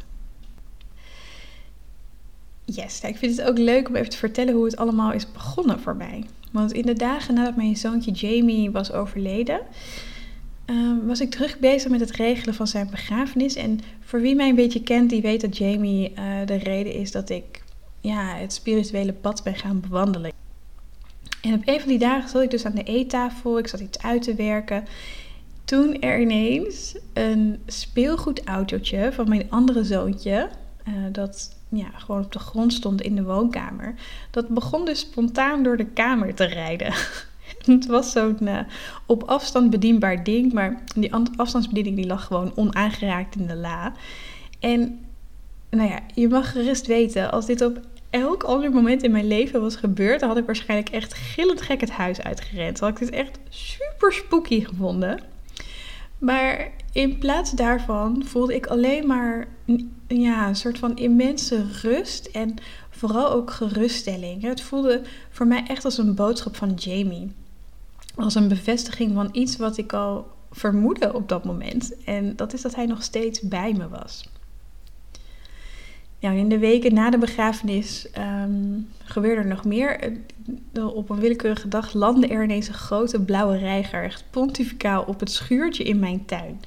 Yes, 2.66 3.02
ik 3.02 3.18
vind 3.18 3.38
het 3.38 3.48
ook 3.48 3.58
leuk 3.58 3.88
om 3.88 3.96
even 3.96 4.10
te 4.10 4.18
vertellen 4.18 4.54
hoe 4.54 4.66
het 4.66 4.78
allemaal 4.78 5.12
is 5.12 5.32
begonnen 5.32 5.80
voor 5.80 5.96
mij. 5.96 6.24
Want 6.56 6.74
in 6.74 6.86
de 6.86 6.94
dagen 6.94 7.34
nadat 7.34 7.56
mijn 7.56 7.76
zoontje 7.76 8.12
Jamie 8.12 8.72
was 8.72 8.92
overleden, 8.92 9.60
ehm, 10.66 11.06
was 11.06 11.20
ik 11.20 11.30
terug 11.30 11.60
bezig 11.60 11.92
met 11.92 12.00
het 12.00 12.12
regelen 12.12 12.54
van 12.54 12.68
zijn 12.68 12.90
begrafenis. 12.90 13.56
En 13.56 13.80
voor 14.00 14.22
wie 14.22 14.36
mij 14.36 14.50
een 14.50 14.56
beetje 14.56 14.84
kent, 14.84 15.10
die 15.10 15.22
weet 15.22 15.42
dat 15.42 15.58
Jamie 15.58 16.12
uh, 16.12 16.46
de 16.46 16.56
reden 16.56 16.94
is 16.94 17.12
dat 17.12 17.30
ik 17.30 17.64
ja, 18.02 18.36
het 18.36 18.54
spirituele 18.54 19.14
pad 19.14 19.44
ben 19.44 19.56
gaan 19.56 19.80
bewandelen. 19.80 20.32
En 21.42 21.54
op 21.54 21.62
een 21.66 21.80
van 21.80 21.90
die 21.90 22.00
dagen 22.00 22.30
zat 22.30 22.42
ik 22.42 22.52
dus 22.52 22.66
aan 22.66 22.76
de 22.76 22.84
eettafel, 22.84 23.58
ik 23.58 23.68
zat 23.68 23.80
iets 23.80 24.02
uit 24.02 24.22
te 24.22 24.36
werken. 24.36 24.86
Toen 25.66 26.02
er 26.02 26.22
ineens 26.22 26.96
een 27.14 27.60
speelgoedautootje 27.66 29.12
van 29.14 29.30
mijn 29.30 29.52
andere 29.52 29.84
zoontje, 29.84 30.50
uh, 30.88 30.94
dat 31.12 31.56
ja, 31.70 31.90
gewoon 31.96 32.24
op 32.24 32.32
de 32.32 32.40
grond 32.40 32.74
stond 32.74 33.02
in 33.02 33.16
de 33.16 33.24
woonkamer. 33.24 33.96
Dat 34.32 34.48
begon 34.48 34.86
dus 34.86 35.00
spontaan 35.00 35.64
door 35.64 35.78
de 35.78 35.86
kamer 35.86 36.34
te 36.36 36.46
rijden. 36.46 36.94
het 37.66 37.86
was 37.86 38.12
zo'n 38.12 38.38
uh, 38.42 38.60
op 39.06 39.24
afstand 39.24 39.70
bedienbaar 39.70 40.24
ding, 40.24 40.54
maar 40.54 40.84
die 40.96 41.14
afstandsbediening 41.36 41.96
die 41.96 42.08
lag 42.08 42.26
gewoon 42.26 42.52
onaangeraakt 42.56 43.36
in 43.36 43.48
de 43.48 43.56
la. 43.56 43.94
En 44.60 45.00
nou 45.70 45.90
ja, 45.90 46.00
je 46.14 46.28
mag 46.28 46.52
gerust 46.52 46.88
weten, 46.88 47.32
als 47.32 47.46
dit 47.46 47.62
op 47.62 47.80
elk 48.10 48.44
ander 48.44 48.72
moment 48.72 49.04
in 49.04 49.12
mijn 49.12 49.28
leven 49.28 49.62
was 49.62 49.76
gebeurd, 49.76 50.20
dan 50.20 50.30
had 50.30 50.38
ik 50.38 50.46
waarschijnlijk 50.46 50.90
echt 50.90 51.14
gillend 51.14 51.62
gek 51.62 51.82
het 51.82 51.92
huis 51.92 52.22
uitgerend. 52.22 52.80
Had 52.80 52.90
ik 52.90 53.00
dit 53.00 53.10
echt 53.10 53.40
super 53.50 54.14
spooky 54.14 54.66
gevonden. 54.66 55.20
Maar 56.18 56.72
in 56.92 57.18
plaats 57.18 57.52
daarvan 57.52 58.24
voelde 58.26 58.56
ik 58.56 58.68
alleen 58.68 59.08
maar 59.08 59.48
ja, 60.08 60.48
een 60.48 60.56
soort 60.56 60.80
van 60.80 60.98
immense 60.98 61.66
rust 61.82 62.26
en 62.26 62.56
vooral 62.90 63.32
ook 63.32 63.52
geruststelling. 63.52 64.42
Het 64.42 64.62
voelde 64.62 65.02
voor 65.30 65.48
mij 65.48 65.64
echt 65.68 65.86
als 65.86 65.98
een 65.98 66.16
boodschap 66.16 66.56
van 66.56 66.74
Jamie. 66.74 67.32
Als 68.16 68.36
een 68.36 68.48
bevestiging 68.48 69.14
van 69.14 69.30
iets 69.32 69.58
wat 69.58 69.78
ik 69.78 69.94
al 69.94 70.28
vermoedde 70.52 71.14
op 71.14 71.30
dat 71.30 71.46
moment. 71.46 72.04
En 72.04 72.36
dat 72.36 72.54
is 72.54 72.62
dat 72.62 72.76
hij 72.76 72.86
nog 72.86 73.04
steeds 73.04 73.42
bij 73.42 73.74
me 73.74 73.88
was. 73.88 74.30
In 76.34 76.50
de 76.50 76.60
weken 76.60 76.94
na 76.94 77.10
de 77.10 77.18
begrafenis 77.18 78.08
um, 78.18 78.88
gebeurde 79.04 79.42
er 79.42 79.48
nog 79.48 79.66
meer. 79.66 80.12
Op 80.74 81.10
een 81.10 81.20
willekeurige 81.20 81.68
dag 81.68 81.94
landde 81.94 82.28
er 82.28 82.44
ineens 82.44 82.68
een 82.68 82.74
grote 82.74 83.22
blauwe 83.22 83.58
reiger, 83.58 84.04
echt 84.04 84.24
pontificaal, 84.30 85.04
op 85.04 85.20
het 85.20 85.32
schuurtje 85.32 85.84
in 85.84 86.00
mijn 86.00 86.26
tuin. 86.26 86.60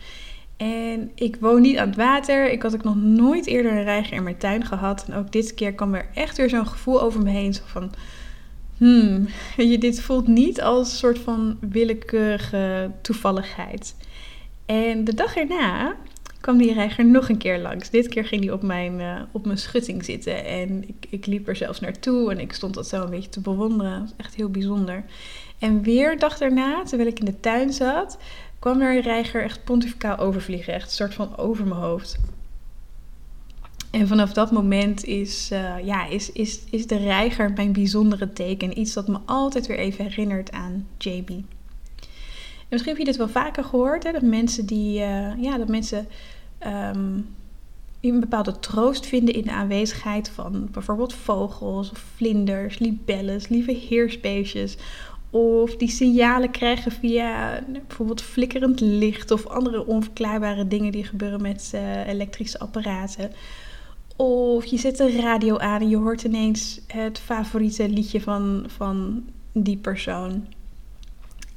En 0.57 1.11
ik 1.15 1.37
woon 1.41 1.61
niet 1.61 1.77
aan 1.77 1.89
het 1.89 1.97
water. 1.97 2.51
Ik 2.51 2.63
had 2.63 2.75
ook 2.75 2.85
nog 2.85 2.97
nooit 2.97 3.47
eerder 3.47 3.73
een 3.73 3.83
reiger 3.83 4.17
in 4.17 4.23
mijn 4.23 4.37
tuin 4.37 4.65
gehad. 4.65 5.05
En 5.09 5.15
ook 5.15 5.33
dit 5.33 5.55
keer 5.55 5.73
kwam 5.73 5.95
er 5.95 6.09
echt 6.15 6.37
weer 6.37 6.49
zo'n 6.49 6.67
gevoel 6.67 7.03
over 7.03 7.23
me 7.23 7.31
heen. 7.31 7.55
Zo 7.55 7.63
van, 7.67 7.91
hmm, 8.77 9.29
je, 9.57 9.79
dit 9.79 10.01
voelt 10.01 10.27
niet 10.27 10.63
als 10.63 10.91
een 10.91 10.97
soort 10.97 11.19
van 11.19 11.59
willekeurige 11.61 12.91
toevalligheid. 13.03 13.95
En 14.67 15.05
de 15.05 15.15
dag 15.15 15.37
erna 15.37 15.95
kwam 16.41 16.59
die 16.59 16.73
reiger 16.73 17.07
nog 17.07 17.29
een 17.29 17.39
keer 17.39 17.59
langs. 17.59 17.91
Dit 17.91 18.09
keer 18.09 18.25
ging 18.25 18.45
hij 18.45 18.53
op 18.53 18.63
mijn, 18.63 19.01
uh, 19.01 19.21
op 19.33 19.47
mijn 19.47 19.59
schutting 19.59 20.05
zitten. 20.05 20.45
En 20.45 20.89
ik, 20.89 21.07
ik 21.11 21.27
liep 21.27 21.49
er 21.49 21.57
zelfs 21.57 21.81
naartoe 21.81 22.31
en 22.31 22.41
ik 22.41 22.53
stond 22.53 22.75
dat 22.75 22.89
zo 22.89 23.03
een 23.03 23.11
beetje 23.11 23.31
te 23.31 23.41
bewonderen. 23.41 23.93
Dat 23.93 24.01
was 24.01 24.13
echt 24.17 24.35
heel 24.35 24.51
bijzonder. 24.51 25.05
En 25.59 25.83
weer 25.83 26.19
dag 26.19 26.39
daarna, 26.39 26.83
terwijl 26.83 27.09
ik 27.09 27.19
in 27.19 27.25
de 27.25 27.41
tuin 27.41 27.73
zat, 27.73 28.19
kwam 28.59 28.81
er 28.81 28.97
een 28.97 29.03
reiger 29.03 29.43
echt 29.43 29.65
pontificaal 29.65 30.17
overvliegen. 30.17 30.75
Echt 30.75 30.87
een 30.87 30.95
soort 30.97 31.15
van 31.15 31.37
over 31.37 31.67
mijn 31.67 31.81
hoofd. 31.81 32.19
En 33.91 34.09
vanaf 34.09 34.33
dat 34.33 34.51
moment 34.51 35.05
is, 35.05 35.51
uh, 35.53 35.75
ja, 35.85 36.07
is, 36.07 36.33
is, 36.33 36.61
is 36.71 36.87
de 36.87 36.97
reiger 36.97 37.53
mijn 37.53 37.73
bijzondere 37.73 38.33
teken. 38.33 38.79
Iets 38.79 38.93
dat 38.93 39.09
me 39.09 39.19
altijd 39.25 39.67
weer 39.67 39.79
even 39.79 40.05
herinnert 40.05 40.53
aan 40.53 40.87
JB. 40.99 41.31
En 42.69 42.75
misschien 42.75 42.93
heb 42.93 43.03
je 43.07 43.11
dit 43.11 43.17
wel 43.17 43.29
vaker 43.29 43.65
gehoord, 43.65 44.05
hè, 44.05 44.13
dat 44.13 44.23
mensen 44.23 44.67
die, 44.67 45.01
uh, 45.01 45.43
ja, 45.43 45.59
dat 45.59 45.69
mensen 45.69 46.07
um, 46.67 47.27
een 48.01 48.21
bepaalde 48.21 48.59
troost 48.59 49.07
vinden 49.07 49.35
in 49.35 49.43
de 49.43 49.53
aanwezigheid 49.53 50.29
van 50.29 50.69
bijvoorbeeld 50.73 51.15
vogels 51.15 51.91
of 51.91 51.99
vlinders, 52.17 52.79
libelles, 52.79 53.49
lieve 53.49 53.73
heersbeestjes. 53.73 54.77
Of 55.31 55.77
die 55.77 55.89
signalen 55.89 56.51
krijgen 56.51 56.93
via 56.93 57.61
bijvoorbeeld 57.87 58.23
flikkerend 58.23 58.81
licht 58.81 59.31
of 59.31 59.47
andere 59.47 59.87
onverklaarbare 59.87 60.69
dingen 60.69 60.93
die 60.93 61.05
gebeuren 61.05 61.43
met 61.43 61.73
uh, 61.75 62.07
elektrische 62.09 62.59
apparaten. 62.59 63.33
Of 64.17 64.65
je 64.65 64.79
zet 64.79 64.97
de 64.97 65.21
radio 65.21 65.59
aan 65.59 65.81
en 65.81 65.89
je 65.89 65.97
hoort 65.97 66.23
ineens 66.23 66.81
het 66.87 67.19
favoriete 67.19 67.89
liedje 67.89 68.21
van, 68.21 68.65
van 68.67 69.25
die 69.53 69.77
persoon. 69.77 70.47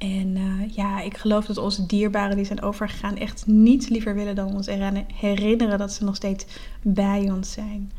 En 0.02 0.36
uh, 0.36 0.76
ja, 0.76 1.02
ik 1.02 1.18
geloof 1.18 1.46
dat 1.46 1.58
onze 1.58 1.86
dierbaren 1.86 2.36
die 2.36 2.46
zijn 2.46 2.62
overgegaan 2.62 3.18
echt 3.18 3.48
niets 3.48 3.88
liever 3.88 4.16
willen 4.16 4.36
dan 4.36 4.56
ons 4.56 4.68
herinneren 5.14 5.78
dat 5.78 5.94
ze 5.94 6.04
nog 6.04 6.16
steeds 6.16 6.46
bij 6.82 7.32
ons 7.32 7.52
zijn. 7.52 7.92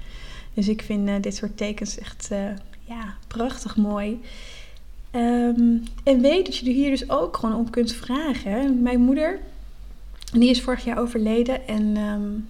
Dus 0.55 0.69
ik 0.69 0.83
vind 0.83 1.09
uh, 1.09 1.15
dit 1.21 1.37
soort 1.37 1.57
tekens 1.57 1.99
echt 1.99 2.29
uh, 2.33 2.39
ja, 2.85 3.15
prachtig 3.27 3.77
mooi. 3.77 4.21
Um, 5.13 5.83
en 6.05 6.21
weet 6.21 6.47
dat 6.47 6.57
je 6.57 6.67
er 6.67 6.73
hier 6.73 6.91
dus 6.91 7.11
ook 7.11 7.37
gewoon 7.37 7.57
om 7.57 7.71
kunt 7.71 7.93
vragen. 7.93 8.83
Mijn 8.83 9.01
moeder, 9.01 9.39
die 10.33 10.51
is 10.51 10.63
vorig 10.63 10.85
jaar 10.85 10.99
overleden 10.99 11.69
en 11.69 11.97
um, 11.97 12.49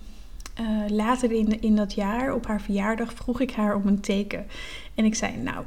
uh, 0.61 0.89
later 0.89 1.33
in, 1.33 1.61
in 1.61 1.77
dat 1.77 1.95
jaar, 1.95 2.35
op 2.35 2.47
haar 2.47 2.61
verjaardag, 2.61 3.13
vroeg 3.13 3.41
ik 3.41 3.51
haar 3.51 3.75
om 3.75 3.87
een 3.87 4.01
teken. 4.01 4.47
En 4.95 5.05
ik 5.05 5.15
zei, 5.15 5.37
nou, 5.37 5.65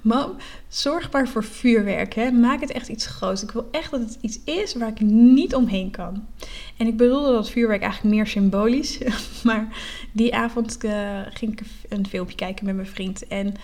mam, 0.00 0.36
zorg 0.68 1.12
maar 1.12 1.28
voor 1.28 1.44
vuurwerk. 1.44 2.14
Hè? 2.14 2.30
Maak 2.30 2.60
het 2.60 2.72
echt 2.72 2.88
iets 2.88 3.06
groots. 3.06 3.42
Ik 3.42 3.50
wil 3.50 3.68
echt 3.70 3.90
dat 3.90 4.00
het 4.00 4.18
iets 4.20 4.38
is 4.44 4.74
waar 4.74 4.88
ik 4.88 5.00
niet 5.00 5.54
omheen 5.54 5.90
kan. 5.90 6.26
En 6.76 6.86
ik 6.86 6.96
bedoelde 6.96 7.32
dat 7.32 7.50
vuurwerk 7.50 7.82
eigenlijk 7.82 8.14
meer 8.14 8.26
symbolisch. 8.26 8.98
Maar 9.44 9.68
die 10.12 10.34
avond 10.34 10.84
uh, 10.84 11.20
ging 11.30 11.52
ik 11.52 11.66
een 11.88 12.06
filmpje 12.06 12.36
kijken 12.36 12.64
met 12.64 12.74
mijn 12.74 12.86
vriend. 12.86 13.26
En 13.26 13.54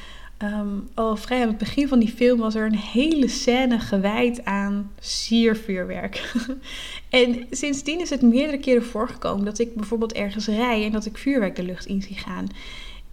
um, 0.42 0.88
al 0.94 1.16
vrij 1.16 1.42
aan 1.42 1.48
het 1.48 1.58
begin 1.58 1.88
van 1.88 1.98
die 1.98 2.12
film 2.12 2.38
was 2.38 2.54
er 2.54 2.66
een 2.66 2.76
hele 2.76 3.28
scène 3.28 3.78
gewijd 3.78 4.44
aan 4.44 4.90
siervuurwerk. 5.00 6.32
en 7.10 7.46
sindsdien 7.50 8.00
is 8.00 8.10
het 8.10 8.22
meerdere 8.22 8.58
keren 8.58 8.84
voorgekomen 8.84 9.44
dat 9.44 9.58
ik 9.58 9.74
bijvoorbeeld 9.74 10.12
ergens 10.12 10.46
rij 10.46 10.84
en 10.84 10.92
dat 10.92 11.06
ik 11.06 11.18
vuurwerk 11.18 11.56
de 11.56 11.62
lucht 11.62 11.86
in 11.86 12.02
zie 12.02 12.16
gaan. 12.16 12.46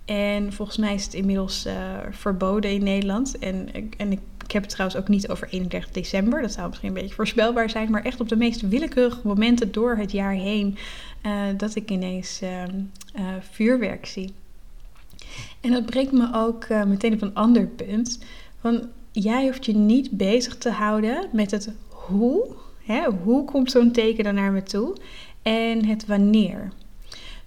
En 0.06 0.54
volgens 0.54 0.78
mij 0.78 0.94
is 0.94 1.04
het 1.04 1.14
inmiddels 1.14 1.66
uh, 1.66 1.74
verboden 2.10 2.72
in 2.72 2.84
Nederland. 2.84 3.40
En, 3.40 3.70
en 3.98 4.12
ik, 4.12 4.20
heb 4.48 4.62
het 4.62 4.72
trouwens 4.72 5.00
ook 5.00 5.08
niet 5.08 5.30
over 5.30 5.48
31 5.50 5.92
december. 5.92 6.42
Dat 6.42 6.52
zou 6.52 6.68
misschien 6.68 6.90
een 6.90 7.02
beetje 7.02 7.16
voorspelbaar 7.16 7.70
zijn. 7.70 7.92
Maar 7.92 8.04
echt 8.04 8.20
op 8.20 8.30
de 8.30 8.36
meest 8.36 8.68
willekeurige 8.68 9.20
momenten 9.24 9.72
door 9.72 9.96
het 9.96 10.12
jaar 10.12 10.34
heen. 10.34 10.78
Uh, 11.26 11.42
dat 11.58 11.76
ik 11.76 11.90
ineens 11.92 12.42
uh, 12.44 12.64
vuurwerk 13.52 14.06
zie. 14.06 14.34
En 15.62 15.72
dat 15.72 15.86
brengt 15.86 16.12
me 16.12 16.30
ook 16.34 16.66
uh, 16.70 16.84
meteen 16.84 17.14
op 17.14 17.22
een 17.22 17.34
ander 17.34 17.68
punt. 17.68 18.20
Van 18.62 18.90
jij 19.12 19.46
hoeft 19.46 19.66
je 19.66 19.76
niet 19.76 20.12
bezig 20.12 20.58
te 20.58 20.70
houden 20.70 21.30
met 21.32 21.52
het 21.52 21.74
hoe. 21.90 22.48
Hè? 22.84 23.10
Hoe 23.24 23.46
komt 23.46 23.72
zo'n 23.72 23.92
teken 23.92 24.24
dan 24.24 24.36
naar 24.36 24.52
me 24.52 24.64
toe? 24.64 24.96
En 25.42 25.86
het 25.86 26.06
wanneer. 26.06 26.72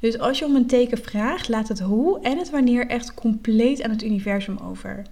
Dus 0.00 0.18
als 0.18 0.38
je 0.38 0.44
om 0.44 0.56
een 0.56 0.66
teken 0.66 0.98
vraagt, 0.98 1.48
laat 1.48 1.68
het 1.68 1.80
hoe 1.80 2.20
en 2.20 2.38
het 2.38 2.50
wanneer 2.50 2.86
echt 2.86 3.14
compleet 3.14 3.82
aan 3.82 3.90
het 3.90 4.02
universum 4.02 4.58
over. 4.58 5.02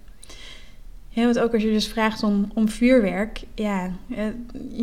Ja, 1.13 1.23
want 1.23 1.39
ook 1.39 1.53
als 1.53 1.63
je 1.63 1.71
dus 1.71 1.87
vraagt 1.87 2.23
om, 2.23 2.51
om 2.53 2.69
vuurwerk, 2.69 3.43
ja, 3.55 3.91
eh, 4.09 4.25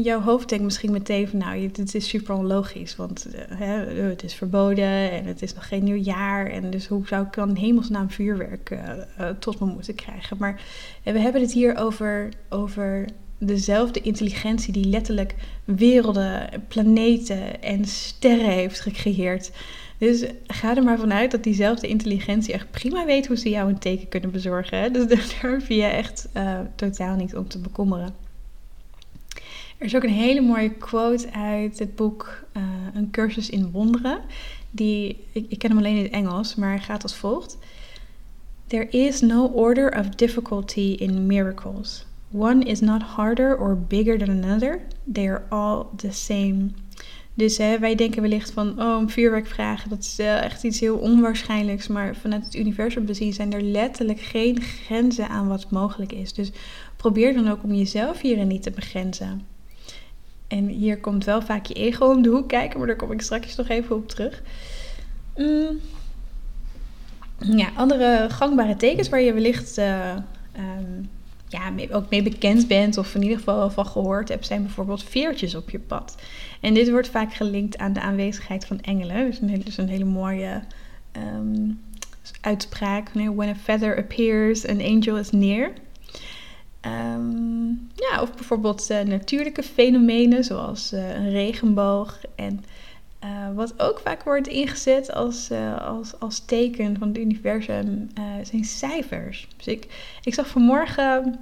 jouw 0.04 0.20
hoofd 0.20 0.48
denkt 0.48 0.64
misschien 0.64 0.92
meteen 0.92 1.28
van 1.28 1.38
nou, 1.38 1.70
dit 1.72 1.94
is 1.94 2.08
super 2.08 2.34
onlogisch, 2.34 2.96
want 2.96 3.26
uh, 3.60 4.08
het 4.08 4.22
is 4.22 4.34
verboden 4.34 5.10
en 5.10 5.24
het 5.24 5.42
is 5.42 5.54
nog 5.54 5.68
geen 5.68 5.84
nieuwjaar 5.84 6.46
en 6.46 6.70
dus 6.70 6.86
hoe 6.86 7.06
zou 7.06 7.26
ik 7.26 7.32
dan 7.32 7.56
hemelsnaam 7.56 8.10
vuurwerk 8.10 8.70
uh, 8.70 9.28
tot 9.38 9.60
me 9.60 9.66
moeten 9.66 9.94
krijgen? 9.94 10.36
Maar 10.40 10.60
we 11.02 11.18
hebben 11.18 11.40
het 11.40 11.52
hier 11.52 11.76
over, 11.76 12.28
over 12.48 13.04
dezelfde 13.38 14.00
intelligentie 14.00 14.72
die 14.72 14.88
letterlijk 14.88 15.34
werelden, 15.64 16.48
planeten 16.68 17.62
en 17.62 17.84
sterren 17.84 18.50
heeft 18.50 18.80
gecreëerd. 18.80 19.50
Dus 19.98 20.24
ga 20.46 20.76
er 20.76 20.82
maar 20.82 20.98
vanuit 20.98 21.30
dat 21.30 21.42
diezelfde 21.42 21.88
intelligentie 21.88 22.54
echt 22.54 22.70
prima 22.70 23.04
weet 23.04 23.26
hoe 23.26 23.36
ze 23.36 23.48
jou 23.48 23.68
een 23.68 23.78
teken 23.78 24.08
kunnen 24.08 24.30
bezorgen. 24.30 24.92
Dus 24.92 25.06
daar 25.40 25.52
hoef 25.52 25.68
je 25.68 25.82
echt 25.82 26.28
uh, 26.36 26.60
totaal 26.74 27.16
niet 27.16 27.36
om 27.36 27.48
te 27.48 27.58
bekommeren. 27.58 28.14
Er 29.78 29.86
is 29.86 29.96
ook 29.96 30.02
een 30.02 30.10
hele 30.10 30.40
mooie 30.40 30.70
quote 30.70 31.32
uit 31.32 31.78
het 31.78 31.96
boek 31.96 32.44
uh, 32.56 32.62
Een 32.94 33.10
cursus 33.10 33.50
in 33.50 33.70
wonderen. 33.70 34.20
Die, 34.70 35.24
ik, 35.32 35.58
ken 35.58 35.70
hem 35.70 35.78
alleen 35.78 35.96
in 35.96 36.02
het 36.02 36.12
Engels, 36.12 36.54
maar 36.54 36.80
gaat 36.80 37.02
als 37.02 37.16
volgt. 37.16 37.58
There 38.66 38.88
is 38.88 39.20
no 39.20 39.46
order 39.46 39.98
of 39.98 40.08
difficulty 40.08 40.96
in 40.98 41.26
miracles. 41.26 42.06
One 42.32 42.64
is 42.64 42.80
not 42.80 43.02
harder 43.02 43.58
or 43.58 43.76
bigger 43.76 44.18
than 44.18 44.28
another. 44.28 44.80
They 45.12 45.28
are 45.28 45.42
all 45.48 45.86
the 45.96 46.12
same. 46.12 46.70
Dus 47.38 47.56
hè, 47.56 47.78
wij 47.78 47.94
denken 47.94 48.22
wellicht 48.22 48.50
van, 48.50 48.82
oh, 48.82 49.00
een 49.00 49.10
vuurwerk 49.10 49.46
vragen, 49.46 49.90
dat 49.90 49.98
is 49.98 50.18
echt 50.18 50.64
iets 50.64 50.80
heel 50.80 50.96
onwaarschijnlijks. 50.96 51.86
Maar 51.86 52.16
vanuit 52.16 52.44
het 52.44 52.54
universum 52.54 53.04
bezien 53.06 53.32
zijn 53.32 53.52
er 53.52 53.62
letterlijk 53.62 54.20
geen 54.20 54.60
grenzen 54.60 55.28
aan 55.28 55.48
wat 55.48 55.70
mogelijk 55.70 56.12
is. 56.12 56.32
Dus 56.32 56.50
probeer 56.96 57.34
dan 57.34 57.50
ook 57.50 57.62
om 57.62 57.74
jezelf 57.74 58.20
hierin 58.20 58.46
niet 58.46 58.62
te 58.62 58.70
begrenzen. 58.70 59.46
En 60.48 60.66
hier 60.66 61.00
komt 61.00 61.24
wel 61.24 61.42
vaak 61.42 61.66
je 61.66 61.74
ego 61.74 62.06
om 62.06 62.22
de 62.22 62.28
hoek 62.28 62.48
kijken, 62.48 62.78
maar 62.78 62.86
daar 62.86 62.96
kom 62.96 63.12
ik 63.12 63.22
straks 63.22 63.56
nog 63.56 63.68
even 63.68 63.96
op 63.96 64.08
terug. 64.08 64.42
Mm. 65.36 65.80
Ja, 67.38 67.68
andere 67.76 68.26
gangbare 68.30 68.76
tekens 68.76 69.08
waar 69.08 69.20
je 69.20 69.32
wellicht 69.32 69.78
uh, 69.78 70.16
um, 70.56 71.10
ja, 71.48 71.72
ook 71.90 72.10
mee 72.10 72.22
bekend 72.22 72.68
bent 72.68 72.98
of 72.98 73.14
in 73.14 73.22
ieder 73.22 73.38
geval 73.38 73.70
van 73.70 73.86
gehoord 73.86 74.28
hebt, 74.28 74.46
zijn 74.46 74.62
bijvoorbeeld 74.62 75.02
veertjes 75.02 75.54
op 75.54 75.70
je 75.70 75.78
pad. 75.78 76.16
En 76.60 76.74
dit 76.74 76.90
wordt 76.90 77.08
vaak 77.08 77.34
gelinkt 77.34 77.78
aan 77.78 77.92
de 77.92 78.00
aanwezigheid 78.00 78.66
van 78.66 78.80
engelen. 78.80 79.26
Dus 79.26 79.40
een 79.40 79.48
hele, 79.48 79.64
dus 79.64 79.76
een 79.76 79.88
hele 79.88 80.04
mooie 80.04 80.62
um, 81.16 81.80
uitspraak. 82.40 83.08
When 83.12 83.48
a 83.48 83.54
feather 83.54 83.98
appears, 83.98 84.66
an 84.66 84.80
angel 84.80 85.16
is 85.16 85.30
near. 85.30 85.72
Um, 86.86 87.90
ja, 87.94 88.22
of 88.22 88.34
bijvoorbeeld 88.34 88.90
uh, 88.90 89.00
natuurlijke 89.00 89.62
fenomenen 89.62 90.44
zoals 90.44 90.92
uh, 90.92 91.14
een 91.14 91.30
regenboog. 91.30 92.20
En 92.36 92.64
uh, 93.24 93.54
wat 93.54 93.80
ook 93.80 93.98
vaak 93.98 94.22
wordt 94.22 94.48
ingezet 94.48 95.12
als, 95.12 95.50
als, 95.80 96.20
als 96.20 96.38
teken 96.38 96.98
van 96.98 97.08
het 97.08 97.18
universum 97.18 98.10
zijn 98.42 98.64
cijfers. 98.64 99.48
Dus 99.56 99.66
ik, 99.66 99.86
ik 100.22 100.34
zag 100.34 100.48
vanmorgen, 100.48 101.38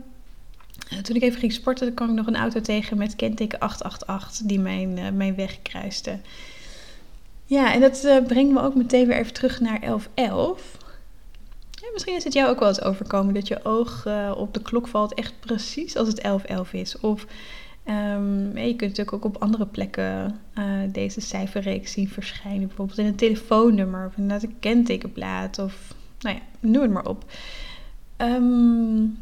toen 1.03 1.17
ik 1.17 1.23
even 1.23 1.39
ging 1.39 1.53
sporten, 1.53 1.95
kwam 1.95 2.09
ik 2.09 2.15
nog 2.15 2.27
een 2.27 2.37
auto 2.37 2.61
tegen 2.61 2.99
met 2.99 3.17
kenteken 3.17 3.59
888 3.59 4.47
die 4.47 4.61
mijn, 4.61 5.17
mijn 5.17 5.35
weg 5.35 5.63
kruiste. 5.63 6.19
Ja, 7.45 7.73
en 7.73 7.81
dat 7.81 8.23
brengt 8.27 8.53
me 8.53 8.61
ook 8.63 8.75
meteen 8.75 9.07
weer 9.07 9.17
even 9.17 9.33
terug 9.33 9.61
naar 9.61 9.81
1111 9.81 10.77
misschien 11.97 12.17
is 12.17 12.25
het 12.25 12.33
jou 12.33 12.51
ook 12.51 12.59
wel 12.59 12.69
eens 12.69 12.83
overkomen 12.83 13.35
dat 13.35 13.49
je 13.49 13.65
oog 13.65 14.07
op 14.37 14.55
de 14.55 14.63
klok 14.63 14.89
valt 14.89 15.15
echt 15.15 15.41
precies 15.41 15.97
als 15.97 16.09
het 16.09 16.23
11-11 16.69 16.71
is. 16.71 17.01
Of 17.01 17.27
um, 17.89 18.59
je 18.59 18.77
kunt 18.77 18.81
natuurlijk 18.81 19.13
ook 19.13 19.25
op 19.25 19.43
andere 19.43 19.67
plekken 19.67 20.41
uh, 20.59 20.65
deze 20.93 21.21
cijferreeks 21.21 21.93
zien 21.93 22.09
verschijnen. 22.09 22.67
Bijvoorbeeld 22.67 22.99
in 22.99 23.07
een 23.07 23.15
telefoonnummer 23.15 24.07
of 24.07 24.17
een 24.17 24.57
kentekenplaat 24.61 25.59
of 25.59 25.95
nou 26.21 26.37
ja, 26.37 26.43
noem 26.61 26.83
het 26.83 26.93
maar 26.93 27.07
op. 27.07 27.25
Um, 28.17 29.19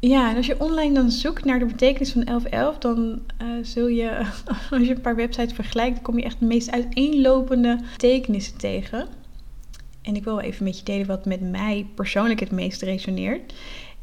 ja, 0.00 0.30
en 0.30 0.36
als 0.36 0.46
je 0.46 0.60
online 0.60 0.94
dan 0.94 1.10
zoekt 1.10 1.44
naar 1.44 1.58
de 1.58 1.64
betekenis 1.64 2.12
van 2.12 2.24
1111, 2.24 2.78
dan 2.78 3.20
uh, 3.42 3.48
zul 3.64 3.86
je, 3.86 4.18
als 4.70 4.82
je 4.82 4.94
een 4.94 5.00
paar 5.00 5.16
websites 5.16 5.52
vergelijkt, 5.52 5.94
dan 5.94 6.02
kom 6.02 6.18
je 6.18 6.24
echt 6.24 6.38
de 6.38 6.46
meest 6.46 6.70
uiteenlopende 6.70 7.78
betekenissen 7.92 8.58
tegen. 8.58 9.06
En 10.02 10.16
ik 10.16 10.24
wil 10.24 10.38
even 10.38 10.64
met 10.64 10.78
je 10.78 10.84
delen 10.84 11.06
wat 11.06 11.24
met 11.24 11.40
mij 11.40 11.86
persoonlijk 11.94 12.40
het 12.40 12.50
meest 12.50 12.82
resoneert. 12.82 13.54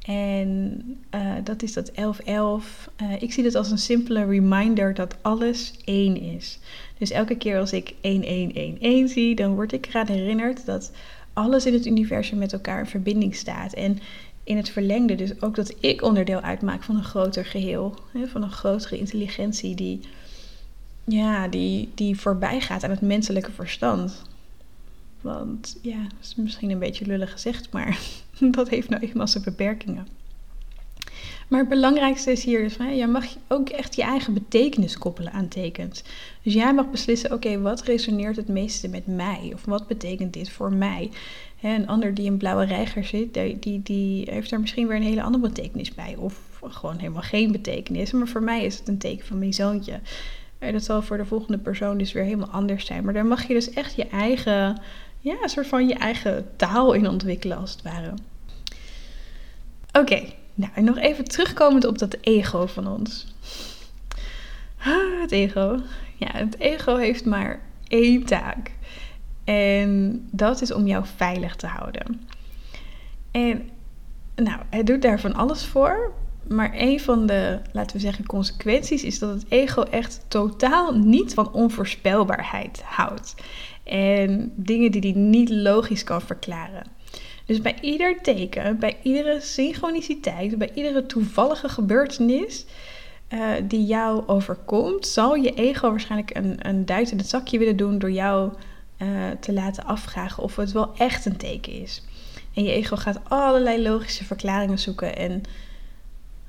En 0.03 0.81
uh, 1.15 1.35
dat 1.43 1.63
is 1.63 1.73
dat 1.73 1.91
1111. 1.95 2.89
Uh, 3.01 3.21
ik 3.21 3.33
zie 3.33 3.43
het 3.43 3.55
als 3.55 3.71
een 3.71 3.77
simpele 3.77 4.25
reminder 4.25 4.93
dat 4.93 5.15
alles 5.21 5.73
één 5.85 6.21
is. 6.21 6.59
Dus 6.97 7.11
elke 7.11 7.35
keer 7.35 7.59
als 7.59 7.73
ik 7.73 7.93
1111 8.01 9.09
zie, 9.09 9.35
dan 9.35 9.53
word 9.53 9.71
ik 9.71 9.87
eraan 9.87 10.07
herinnerd 10.07 10.65
dat 10.65 10.91
alles 11.33 11.65
in 11.65 11.73
het 11.73 11.85
universum 11.85 12.37
met 12.37 12.53
elkaar 12.53 12.79
in 12.79 12.85
verbinding 12.85 13.35
staat. 13.35 13.73
En 13.73 13.99
in 14.43 14.57
het 14.57 14.69
verlengde 14.69 15.15
dus 15.15 15.41
ook 15.41 15.55
dat 15.55 15.73
ik 15.79 16.01
onderdeel 16.01 16.39
uitmaak 16.41 16.83
van 16.83 16.95
een 16.95 17.03
groter 17.03 17.45
geheel. 17.45 17.95
Hè, 18.11 18.27
van 18.27 18.43
een 18.43 18.51
grotere 18.51 18.97
intelligentie 18.97 19.75
die, 19.75 19.99
ja, 21.03 21.47
die, 21.47 21.89
die 21.95 22.19
voorbij 22.19 22.61
gaat 22.61 22.83
aan 22.83 22.89
het 22.89 23.01
menselijke 23.01 23.51
verstand. 23.51 24.21
Want 25.21 25.77
ja, 25.81 26.01
dat 26.01 26.21
is 26.21 26.35
misschien 26.35 26.69
een 26.69 26.79
beetje 26.79 27.05
lullig 27.05 27.31
gezegd, 27.31 27.71
maar 27.71 27.99
dat 28.57 28.69
heeft 28.69 28.89
nou 28.89 29.01
eenmaal 29.01 29.27
zijn 29.27 29.43
beperkingen. 29.43 30.07
Maar 31.47 31.59
het 31.59 31.69
belangrijkste 31.69 32.31
is 32.31 32.43
hier 32.43 32.63
dus, 32.63 32.75
jij 32.75 33.07
mag 33.07 33.25
ook 33.47 33.69
echt 33.69 33.95
je 33.95 34.01
eigen 34.01 34.33
betekenis 34.33 34.97
koppelen 34.97 35.31
aan 35.31 35.47
tekens. 35.47 36.03
Dus 36.41 36.53
jij 36.53 36.73
mag 36.73 36.89
beslissen, 36.89 37.33
oké, 37.33 37.61
wat 37.61 37.81
resoneert 37.81 38.35
het 38.35 38.47
meeste 38.47 38.87
met 38.87 39.07
mij? 39.07 39.51
Of 39.53 39.65
wat 39.65 39.87
betekent 39.87 40.33
dit 40.33 40.49
voor 40.49 40.73
mij? 40.73 41.09
een 41.61 41.87
ander 41.87 42.13
die 42.13 42.29
een 42.29 42.37
blauwe 42.37 42.65
reiger 42.65 43.03
zit, 43.03 43.33
die, 43.33 43.81
die 43.83 44.27
heeft 44.31 44.49
daar 44.49 44.59
misschien 44.59 44.87
weer 44.87 44.95
een 44.95 45.03
hele 45.03 45.23
andere 45.23 45.47
betekenis 45.47 45.93
bij. 45.93 46.15
Of 46.17 46.61
gewoon 46.61 46.97
helemaal 46.97 47.21
geen 47.21 47.51
betekenis. 47.51 48.11
Maar 48.11 48.27
voor 48.27 48.43
mij 48.43 48.65
is 48.65 48.77
het 48.77 48.87
een 48.87 48.97
teken 48.97 49.25
van 49.25 49.39
mijn 49.39 49.53
zoontje. 49.53 49.99
Dat 50.59 50.83
zal 50.83 51.01
voor 51.01 51.17
de 51.17 51.25
volgende 51.25 51.57
persoon 51.57 51.97
dus 51.97 52.11
weer 52.11 52.23
helemaal 52.23 52.49
anders 52.49 52.85
zijn. 52.85 53.03
Maar 53.03 53.13
daar 53.13 53.25
mag 53.25 53.47
je 53.47 53.53
dus 53.53 53.69
echt 53.69 53.95
je 53.95 54.07
eigen 54.07 54.81
ja, 55.23 55.35
een 55.41 55.49
soort 55.49 55.67
van 55.67 55.87
je 55.87 55.93
eigen 55.93 56.55
taal 56.55 56.93
in 56.93 57.07
ontwikkelen, 57.07 57.57
als 57.57 57.71
het 57.71 57.81
ware. 57.81 58.13
Oké, 59.91 60.23
nou 60.53 60.81
nog 60.81 60.97
even 60.97 61.23
terugkomend 61.23 61.85
op 61.85 61.97
dat 61.97 62.17
ego 62.21 62.65
van 62.65 62.87
ons. 62.87 63.27
Ah, 64.77 65.21
het 65.21 65.31
ego. 65.31 65.79
Ja, 66.17 66.29
het 66.31 66.59
ego 66.59 66.95
heeft 66.95 67.25
maar 67.25 67.61
één 67.87 68.25
taak. 68.25 68.71
En 69.43 70.21
dat 70.31 70.61
is 70.61 70.73
om 70.73 70.87
jou 70.87 71.05
veilig 71.15 71.55
te 71.55 71.67
houden. 71.67 72.27
En 73.31 73.69
nou, 74.35 74.61
het 74.69 74.87
doet 74.87 75.01
daar 75.01 75.19
van 75.19 75.33
alles 75.33 75.65
voor. 75.65 76.13
Maar 76.47 76.71
een 76.73 76.99
van 76.99 77.25
de, 77.25 77.59
laten 77.71 77.95
we 77.95 78.01
zeggen, 78.01 78.25
consequenties 78.25 79.03
is 79.03 79.19
dat 79.19 79.29
het 79.29 79.45
ego 79.49 79.81
echt 79.81 80.25
totaal 80.27 80.93
niet 80.97 81.33
van 81.33 81.51
onvoorspelbaarheid 81.51 82.81
houdt 82.85 83.35
en 83.83 84.53
dingen 84.55 84.91
die 84.91 85.11
hij 85.11 85.21
niet 85.21 85.49
logisch 85.49 86.03
kan 86.03 86.21
verklaren. 86.21 86.83
Dus 87.45 87.61
bij 87.61 87.75
ieder 87.81 88.21
teken, 88.21 88.79
bij 88.79 88.97
iedere 89.01 89.41
synchroniciteit, 89.41 90.57
bij 90.57 90.71
iedere 90.73 91.05
toevallige 91.05 91.69
gebeurtenis 91.69 92.65
uh, 93.29 93.49
die 93.63 93.85
jou 93.85 94.27
overkomt, 94.27 95.07
zal 95.07 95.35
je 95.35 95.53
ego 95.53 95.89
waarschijnlijk 95.89 96.37
een, 96.37 96.67
een 96.67 96.85
duit 96.85 97.11
in 97.11 97.17
het 97.17 97.29
zakje 97.29 97.59
willen 97.59 97.77
doen 97.77 97.99
door 97.99 98.11
jou 98.11 98.51
uh, 98.97 99.07
te 99.39 99.53
laten 99.53 99.85
afvragen 99.85 100.43
of 100.43 100.55
het 100.55 100.71
wel 100.71 100.91
echt 100.97 101.25
een 101.25 101.37
teken 101.37 101.73
is. 101.73 102.03
En 102.53 102.63
je 102.63 102.71
ego 102.71 102.95
gaat 102.95 103.19
allerlei 103.23 103.81
logische 103.81 104.25
verklaringen 104.25 104.79
zoeken 104.79 105.15
en 105.15 105.41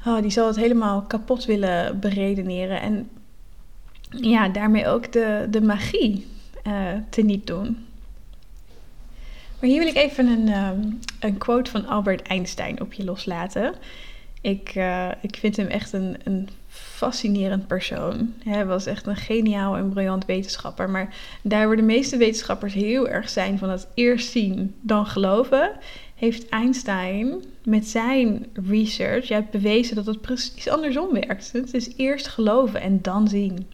oh, 0.07 0.21
die 0.21 0.31
zal 0.31 0.47
het 0.47 0.57
helemaal 0.57 1.03
kapot 1.03 1.45
willen 1.45 2.01
beredeneren. 2.01 2.81
En 2.81 3.09
ja, 4.11 4.49
daarmee 4.49 4.87
ook 4.87 5.13
de, 5.13 5.47
de 5.51 5.63
magie 5.63 6.27
uh, 6.67 6.89
te 7.11 7.23
niet 7.23 7.47
doen. 7.47 7.87
Maar 9.61 9.71
hier 9.71 9.79
wil 9.79 9.89
ik 9.89 9.97
even 9.97 10.27
een, 10.27 10.49
um, 10.49 10.99
een 11.21 11.39
quote 11.39 11.71
van 11.71 11.87
Albert 11.87 12.23
Einstein 12.23 12.81
op 12.81 12.93
je 12.93 13.05
loslaten. 13.05 13.75
Ik, 14.41 14.75
uh, 14.75 15.11
ik 15.21 15.37
vind 15.37 15.57
hem 15.57 15.67
echt 15.67 15.93
een, 15.93 16.17
een 16.25 16.49
fascinerend 16.69 17.67
persoon. 17.67 18.33
Hij 18.45 18.67
was 18.67 18.87
echt 18.87 19.07
een 19.07 19.17
geniaal 19.17 19.77
en 19.77 19.89
briljant 19.89 20.25
wetenschapper. 20.25 20.91
Maar 20.91 21.15
daar 21.43 21.67
waar 21.67 21.77
de 21.77 21.83
meeste 21.83 22.17
wetenschappers 22.17 22.75
heel 22.75 23.09
erg 23.09 23.29
zijn 23.29 23.59
van 23.59 23.71
het 23.71 23.87
eerst 23.95 24.31
zien 24.31 24.75
dan 24.81 25.07
geloven, 25.07 25.73
heeft 26.15 26.49
Einstein 26.49 27.45
met 27.63 27.87
zijn 27.87 28.47
research 28.69 29.29
juist 29.29 29.51
bewezen 29.51 29.95
dat 29.97 30.07
het 30.07 30.21
precies 30.21 30.69
andersom 30.69 31.13
werkt. 31.13 31.53
Het 31.53 31.75
is 31.75 31.97
eerst 31.97 32.27
geloven 32.27 32.81
en 32.81 33.03
dan 33.03 33.29
zien. 33.29 33.67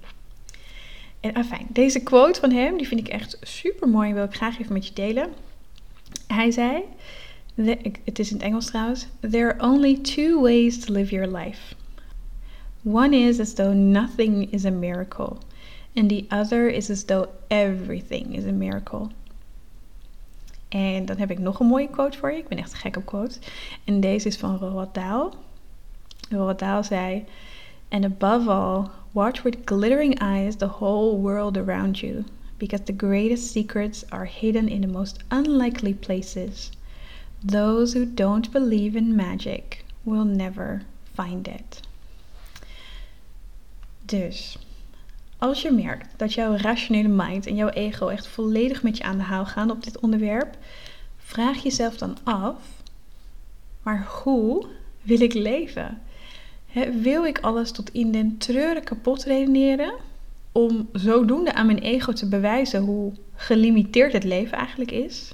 En 1.20 1.34
afijn, 1.34 1.66
deze 1.68 2.02
quote 2.02 2.40
van 2.40 2.50
hem, 2.50 2.76
die 2.76 2.88
vind 2.88 3.00
ik 3.00 3.08
echt 3.08 3.38
super 3.40 3.88
mooi 3.88 4.08
en 4.08 4.14
wil 4.14 4.24
ik 4.24 4.34
graag 4.34 4.60
even 4.60 4.72
met 4.72 4.86
je 4.86 4.92
delen. 4.92 5.32
Hij 6.26 6.50
zei, 6.50 6.82
het 8.04 8.18
is 8.18 8.30
in 8.30 8.36
het 8.36 8.46
Engels 8.46 8.66
trouwens, 8.66 9.06
There 9.30 9.54
are 9.54 9.72
only 9.72 9.96
two 9.96 10.40
ways 10.40 10.84
to 10.84 10.92
live 10.92 11.14
your 11.14 11.36
life. 11.36 11.74
One 12.82 13.16
is 13.16 13.40
as 13.40 13.52
though 13.52 13.74
nothing 13.74 14.52
is 14.52 14.64
a 14.64 14.70
miracle, 14.70 15.36
and 15.94 16.08
the 16.08 16.24
other 16.28 16.68
is 16.68 16.90
as 16.90 17.04
though 17.04 17.28
everything 17.48 18.36
is 18.36 18.44
a 18.44 18.52
miracle. 18.52 19.08
En 20.68 21.04
dan 21.04 21.16
heb 21.16 21.30
ik 21.30 21.38
nog 21.38 21.60
een 21.60 21.66
mooie 21.66 21.88
quote 21.88 22.18
voor 22.18 22.32
je. 22.32 22.38
Ik 22.38 22.48
ben 22.48 22.58
echt 22.58 22.74
gek 22.74 22.96
op 22.96 23.06
quotes. 23.06 23.38
En 23.84 24.00
deze 24.00 24.28
is 24.28 24.36
van 24.36 24.56
Roald 24.56 24.94
Dahl. 24.94 25.28
Roald 26.30 26.58
Dahl 26.58 26.82
zei: 26.82 27.24
And 27.88 28.04
above 28.04 28.50
all, 28.50 28.84
Watch 29.12 29.42
with 29.42 29.66
glittering 29.66 30.20
eyes 30.20 30.56
the 30.56 30.68
whole 30.78 31.18
world 31.18 31.56
around 31.56 32.00
you, 32.00 32.24
because 32.58 32.84
the 32.84 32.92
greatest 32.92 33.50
secrets 33.50 34.04
are 34.12 34.26
hidden 34.26 34.68
in 34.68 34.82
the 34.82 34.86
most 34.86 35.18
unlikely 35.30 35.94
places. 35.94 36.70
Those 37.42 37.94
who 37.94 38.04
don't 38.04 38.52
believe 38.52 38.94
in 38.94 39.16
magic 39.16 39.84
will 40.04 40.24
never 40.24 40.82
find 41.14 41.48
it. 41.48 41.80
Dus, 44.04 44.58
als 45.38 45.62
je 45.62 45.70
merkt 45.70 46.18
dat 46.18 46.34
jouw 46.34 46.56
rationele 46.56 47.08
mind 47.08 47.46
en 47.46 47.56
jouw 47.56 47.68
ego 47.68 48.08
echt 48.08 48.26
volledig 48.26 48.82
met 48.82 48.96
je 48.96 49.02
aan 49.02 49.16
de 49.16 49.22
haal 49.22 49.46
gaan 49.46 49.70
op 49.70 49.84
dit 49.84 50.00
onderwerp, 50.00 50.56
vraag 51.16 51.62
jezelf 51.62 51.96
dan 51.96 52.16
af: 52.22 52.82
maar 53.82 54.06
hoe 54.22 54.66
wil 55.02 55.20
ik 55.20 55.34
leven? 55.34 56.00
Wil 57.02 57.24
ik 57.24 57.38
alles 57.38 57.70
tot 57.70 57.90
in 57.92 58.12
den 58.12 58.38
treuren 58.38 58.84
kapot 58.84 59.24
redeneren 59.24 59.92
om 60.52 60.88
zodoende 60.92 61.52
aan 61.52 61.66
mijn 61.66 61.78
ego 61.78 62.12
te 62.12 62.28
bewijzen 62.28 62.80
hoe 62.80 63.12
gelimiteerd 63.34 64.12
het 64.12 64.24
leven 64.24 64.58
eigenlijk 64.58 64.90
is? 64.90 65.32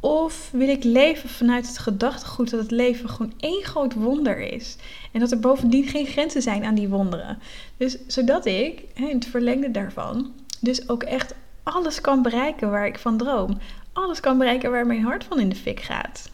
Of 0.00 0.48
wil 0.52 0.68
ik 0.68 0.84
leven 0.84 1.28
vanuit 1.28 1.66
het 1.66 1.78
gedachtegoed 1.78 2.50
dat 2.50 2.60
het 2.60 2.70
leven 2.70 3.08
gewoon 3.08 3.32
één 3.36 3.62
groot 3.62 3.94
wonder 3.94 4.38
is? 4.38 4.76
En 5.12 5.20
dat 5.20 5.30
er 5.30 5.40
bovendien 5.40 5.88
geen 5.88 6.06
grenzen 6.06 6.42
zijn 6.42 6.64
aan 6.64 6.74
die 6.74 6.88
wonderen. 6.88 7.38
Dus 7.76 7.96
zodat 8.06 8.46
ik, 8.46 8.84
in 8.94 9.14
het 9.14 9.26
verlengde 9.26 9.70
daarvan, 9.70 10.32
dus 10.60 10.88
ook 10.88 11.02
echt 11.02 11.34
alles 11.62 12.00
kan 12.00 12.22
bereiken 12.22 12.70
waar 12.70 12.86
ik 12.86 12.98
van 12.98 13.16
droom. 13.16 13.58
Alles 13.92 14.20
kan 14.20 14.38
bereiken 14.38 14.70
waar 14.70 14.86
mijn 14.86 15.02
hart 15.02 15.24
van 15.24 15.40
in 15.40 15.48
de 15.48 15.56
fik 15.56 15.80
gaat. 15.80 16.30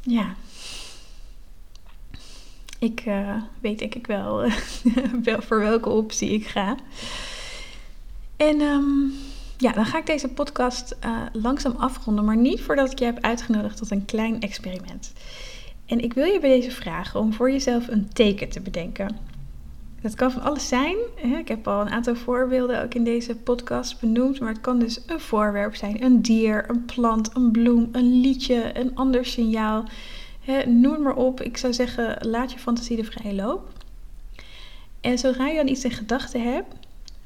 Ja. 0.00 0.34
Ik 2.78 3.06
uh, 3.06 3.34
weet 3.60 3.78
denk 3.78 3.94
ik 3.94 4.06
wel, 4.16 4.50
voor 5.22 5.58
welke 5.58 5.88
optie 5.88 6.30
ik 6.30 6.46
ga. 6.46 6.76
En 8.36 8.60
um, 8.60 9.12
ja, 9.56 9.72
dan 9.72 9.84
ga 9.84 9.98
ik 9.98 10.06
deze 10.06 10.28
podcast 10.28 10.96
uh, 11.04 11.22
langzaam 11.32 11.74
afronden, 11.76 12.24
maar 12.24 12.36
niet 12.36 12.60
voordat 12.60 12.92
ik 12.92 12.98
je 12.98 13.04
heb 13.04 13.20
uitgenodigd 13.20 13.76
tot 13.76 13.90
een 13.90 14.04
klein 14.04 14.40
experiment. 14.40 15.12
En 15.86 16.00
ik 16.00 16.12
wil 16.12 16.24
je 16.24 16.40
bij 16.40 16.50
deze 16.50 16.70
vragen 16.70 17.20
om 17.20 17.32
voor 17.32 17.50
jezelf 17.50 17.88
een 17.88 18.12
teken 18.12 18.48
te 18.48 18.60
bedenken. 18.60 19.16
Het 20.00 20.14
kan 20.14 20.30
van 20.30 20.42
alles 20.42 20.68
zijn. 20.68 20.96
Ik 21.38 21.48
heb 21.48 21.68
al 21.68 21.80
een 21.80 21.90
aantal 21.90 22.14
voorbeelden 22.14 22.82
ook 22.82 22.94
in 22.94 23.04
deze 23.04 23.36
podcast 23.36 24.00
benoemd. 24.00 24.40
Maar 24.40 24.52
het 24.52 24.60
kan 24.60 24.78
dus 24.78 25.00
een 25.06 25.20
voorwerp 25.20 25.74
zijn, 25.74 26.02
een 26.02 26.22
dier, 26.22 26.70
een 26.70 26.84
plant, 26.84 27.30
een 27.34 27.50
bloem, 27.50 27.88
een 27.92 28.20
liedje, 28.20 28.78
een 28.78 28.94
ander 28.94 29.24
signaal. 29.24 29.84
Noem 30.66 31.02
maar 31.02 31.16
op. 31.16 31.40
Ik 31.40 31.56
zou 31.56 31.72
zeggen, 31.72 32.28
laat 32.28 32.52
je 32.52 32.58
fantasie 32.58 32.96
de 32.96 33.04
vrije 33.04 33.34
loop. 33.34 33.72
En 35.00 35.18
zodra 35.18 35.46
je 35.46 35.56
dan 35.56 35.68
iets 35.68 35.84
in 35.84 35.90
gedachten 35.90 36.52
hebt, 36.52 36.74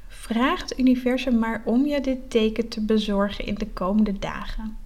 vraag 0.07 0.61
het 0.61 0.79
universum 0.79 1.39
maar 1.39 1.61
om 1.65 1.85
je 1.85 2.01
dit 2.01 2.29
teken 2.29 2.67
te 2.67 2.81
bezorgen 2.81 3.45
in 3.45 3.55
de 3.55 3.67
komende 3.67 4.19
dagen. 4.19 4.77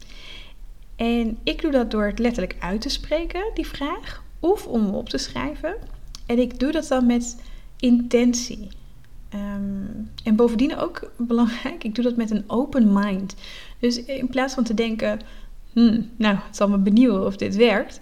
En 0.95 1.37
ik 1.43 1.61
doe 1.61 1.71
dat 1.71 1.91
door 1.91 2.05
het 2.05 2.19
letterlijk 2.19 2.55
uit 2.59 2.81
te 2.81 2.89
spreken, 2.89 3.41
die 3.53 3.67
vraag, 3.67 4.23
of 4.39 4.67
om 4.67 4.95
op 4.95 5.09
te 5.09 5.17
schrijven. 5.17 5.75
En 6.25 6.39
ik 6.39 6.59
doe 6.59 6.71
dat 6.71 6.87
dan 6.87 7.05
met 7.05 7.43
intentie. 7.79 8.67
Ehm, 9.29 9.85
en 10.23 10.35
bovendien 10.35 10.77
ook 10.77 11.11
belangrijk, 11.17 11.83
ik 11.83 11.95
doe 11.95 12.03
dat 12.03 12.15
met 12.15 12.31
een 12.31 12.43
open 12.47 12.93
mind. 12.93 13.35
Dus 13.79 14.03
in 14.05 14.29
plaats 14.29 14.53
van 14.53 14.63
te 14.63 14.73
denken, 14.73 15.19
hmm, 15.73 16.09
nou, 16.15 16.35
het 16.45 16.55
zal 16.55 16.69
me 16.69 16.77
benieuwen 16.77 17.25
of 17.25 17.37
dit 17.37 17.55
werkt, 17.55 17.99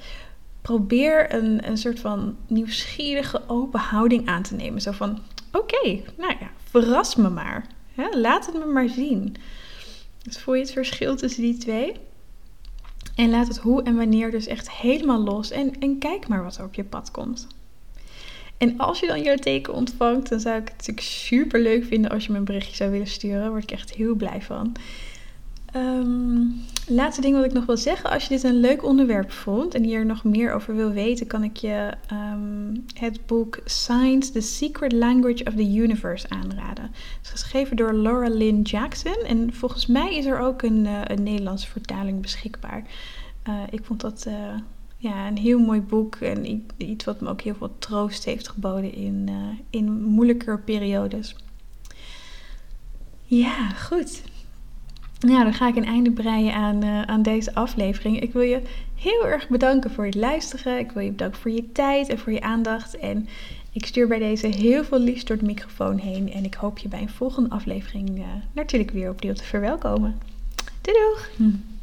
probeer 0.65 1.33
een, 1.33 1.67
een 1.67 1.77
soort 1.77 1.99
van 1.99 2.37
nieuwsgierige 2.47 3.41
open 3.47 3.79
houding 3.79 4.27
aan 4.27 4.43
te 4.43 4.55
nemen. 4.55 4.81
Zo 4.81 4.91
van, 4.91 5.19
oké, 5.51 5.99
nou 6.17 6.35
ja, 6.39 6.49
verras 6.63 7.15
me 7.15 7.29
maar. 7.29 7.67
laat 8.11 8.45
het 8.45 8.55
me 8.55 8.65
maar 8.65 8.89
zien. 8.89 9.35
Dus 10.23 10.39
voel 10.39 10.53
je 10.53 10.61
het 10.61 10.71
verschil 10.71 11.15
tussen 11.15 11.41
die 11.41 11.57
twee? 11.57 11.93
En 13.15 13.29
laat 13.29 13.47
het 13.47 13.57
hoe 13.57 13.83
en 13.83 13.95
wanneer 13.95 14.31
dus 14.31 14.47
echt 14.47 14.71
helemaal 14.71 15.19
los. 15.19 15.51
En, 15.51 15.79
en 15.79 15.97
kijk 15.97 16.27
maar 16.27 16.43
wat 16.43 16.57
er 16.57 16.65
op 16.65 16.73
je 16.73 16.83
pad 16.83 17.11
komt. 17.11 17.47
En 18.57 18.77
als 18.77 18.99
je 18.99 19.07
dan 19.07 19.21
jouw 19.21 19.35
teken 19.35 19.73
ontvangt, 19.73 20.29
dan 20.29 20.39
zou 20.39 20.55
ik 20.55 20.67
het 20.67 20.77
natuurlijk 20.77 21.07
super 21.07 21.61
leuk 21.61 21.85
vinden 21.85 22.11
als 22.11 22.25
je 22.25 22.31
me 22.31 22.37
een 22.37 22.43
berichtje 22.43 22.75
zou 22.75 22.91
willen 22.91 23.07
sturen. 23.07 23.39
Daar 23.39 23.49
word 23.49 23.63
ik 23.63 23.71
echt 23.71 23.93
heel 23.93 24.15
blij 24.15 24.41
van. 24.41 24.75
Um, 25.75 26.63
laatste 26.87 27.21
ding 27.21 27.35
wat 27.35 27.45
ik 27.45 27.53
nog 27.53 27.65
wil 27.65 27.77
zeggen. 27.77 28.09
Als 28.09 28.23
je 28.23 28.29
dit 28.29 28.43
een 28.43 28.59
leuk 28.59 28.83
onderwerp 28.83 29.31
vond 29.31 29.73
en 29.73 29.83
hier 29.83 30.05
nog 30.05 30.23
meer 30.23 30.53
over 30.53 30.75
wil 30.75 30.89
weten, 30.89 31.27
kan 31.27 31.43
ik 31.43 31.57
je 31.57 31.93
ehm, 32.07 32.75
het 32.93 33.25
boek 33.25 33.59
Science, 33.65 34.31
The 34.31 34.41
Secret 34.41 34.91
Language 34.91 35.43
of 35.43 35.53
the 35.53 35.73
Universe 35.73 36.29
aanraden. 36.29 36.83
Het 36.83 37.19
is 37.23 37.29
geschreven 37.29 37.75
door 37.75 37.93
Laura 37.93 38.29
Lynn 38.29 38.61
Jackson. 38.61 39.15
En 39.27 39.53
volgens 39.53 39.85
mij 39.85 40.15
is 40.17 40.25
er 40.25 40.39
ook 40.39 40.61
een, 40.61 40.85
uh, 40.85 41.01
een 41.03 41.23
Nederlandse 41.23 41.67
vertaling 41.67 42.21
beschikbaar. 42.21 42.83
Uh, 43.47 43.53
ik 43.69 43.83
vond 43.83 44.01
dat 44.01 44.25
uh, 44.27 44.33
ja, 44.97 45.27
een 45.27 45.37
heel 45.37 45.59
mooi 45.59 45.81
boek 45.81 46.15
en 46.15 46.63
iets 46.77 47.05
wat 47.05 47.21
me 47.21 47.29
ook 47.29 47.41
heel 47.41 47.55
veel 47.55 47.75
troost 47.79 48.25
heeft 48.25 48.49
geboden 48.49 48.93
in, 48.93 49.29
in 49.69 50.03
moeilijke 50.03 50.59
periodes. 50.65 51.35
Ja, 53.23 53.69
goed. 53.69 54.21
Nou, 55.25 55.43
dan 55.43 55.53
ga 55.53 55.67
ik 55.67 55.75
een 55.75 55.85
einde 55.85 56.11
breien 56.11 56.53
aan, 56.53 56.83
uh, 56.83 57.01
aan 57.01 57.21
deze 57.21 57.53
aflevering. 57.53 58.19
Ik 58.19 58.33
wil 58.33 58.41
je 58.41 58.61
heel 58.95 59.27
erg 59.27 59.47
bedanken 59.47 59.91
voor 59.91 60.05
het 60.05 60.15
luisteren. 60.15 60.79
Ik 60.79 60.91
wil 60.91 61.03
je 61.03 61.11
bedanken 61.11 61.39
voor 61.39 61.51
je 61.51 61.71
tijd 61.71 62.09
en 62.09 62.19
voor 62.19 62.31
je 62.31 62.41
aandacht. 62.41 62.97
En 62.97 63.27
ik 63.71 63.85
stuur 63.85 64.07
bij 64.07 64.19
deze 64.19 64.47
heel 64.47 64.83
veel 64.83 64.99
liefst 64.99 65.27
door 65.27 65.37
de 65.37 65.45
microfoon 65.45 65.97
heen. 65.97 66.31
En 66.33 66.43
ik 66.43 66.53
hoop 66.53 66.77
je 66.77 66.87
bij 66.87 67.01
een 67.01 67.09
volgende 67.09 67.49
aflevering 67.49 68.17
uh, 68.17 68.25
natuurlijk 68.51 68.91
weer 68.91 69.09
opnieuw 69.09 69.33
te 69.33 69.43
verwelkomen. 69.43 70.17
Doei 70.81 70.97
doeg! 70.97 71.29
Hm. 71.35 71.74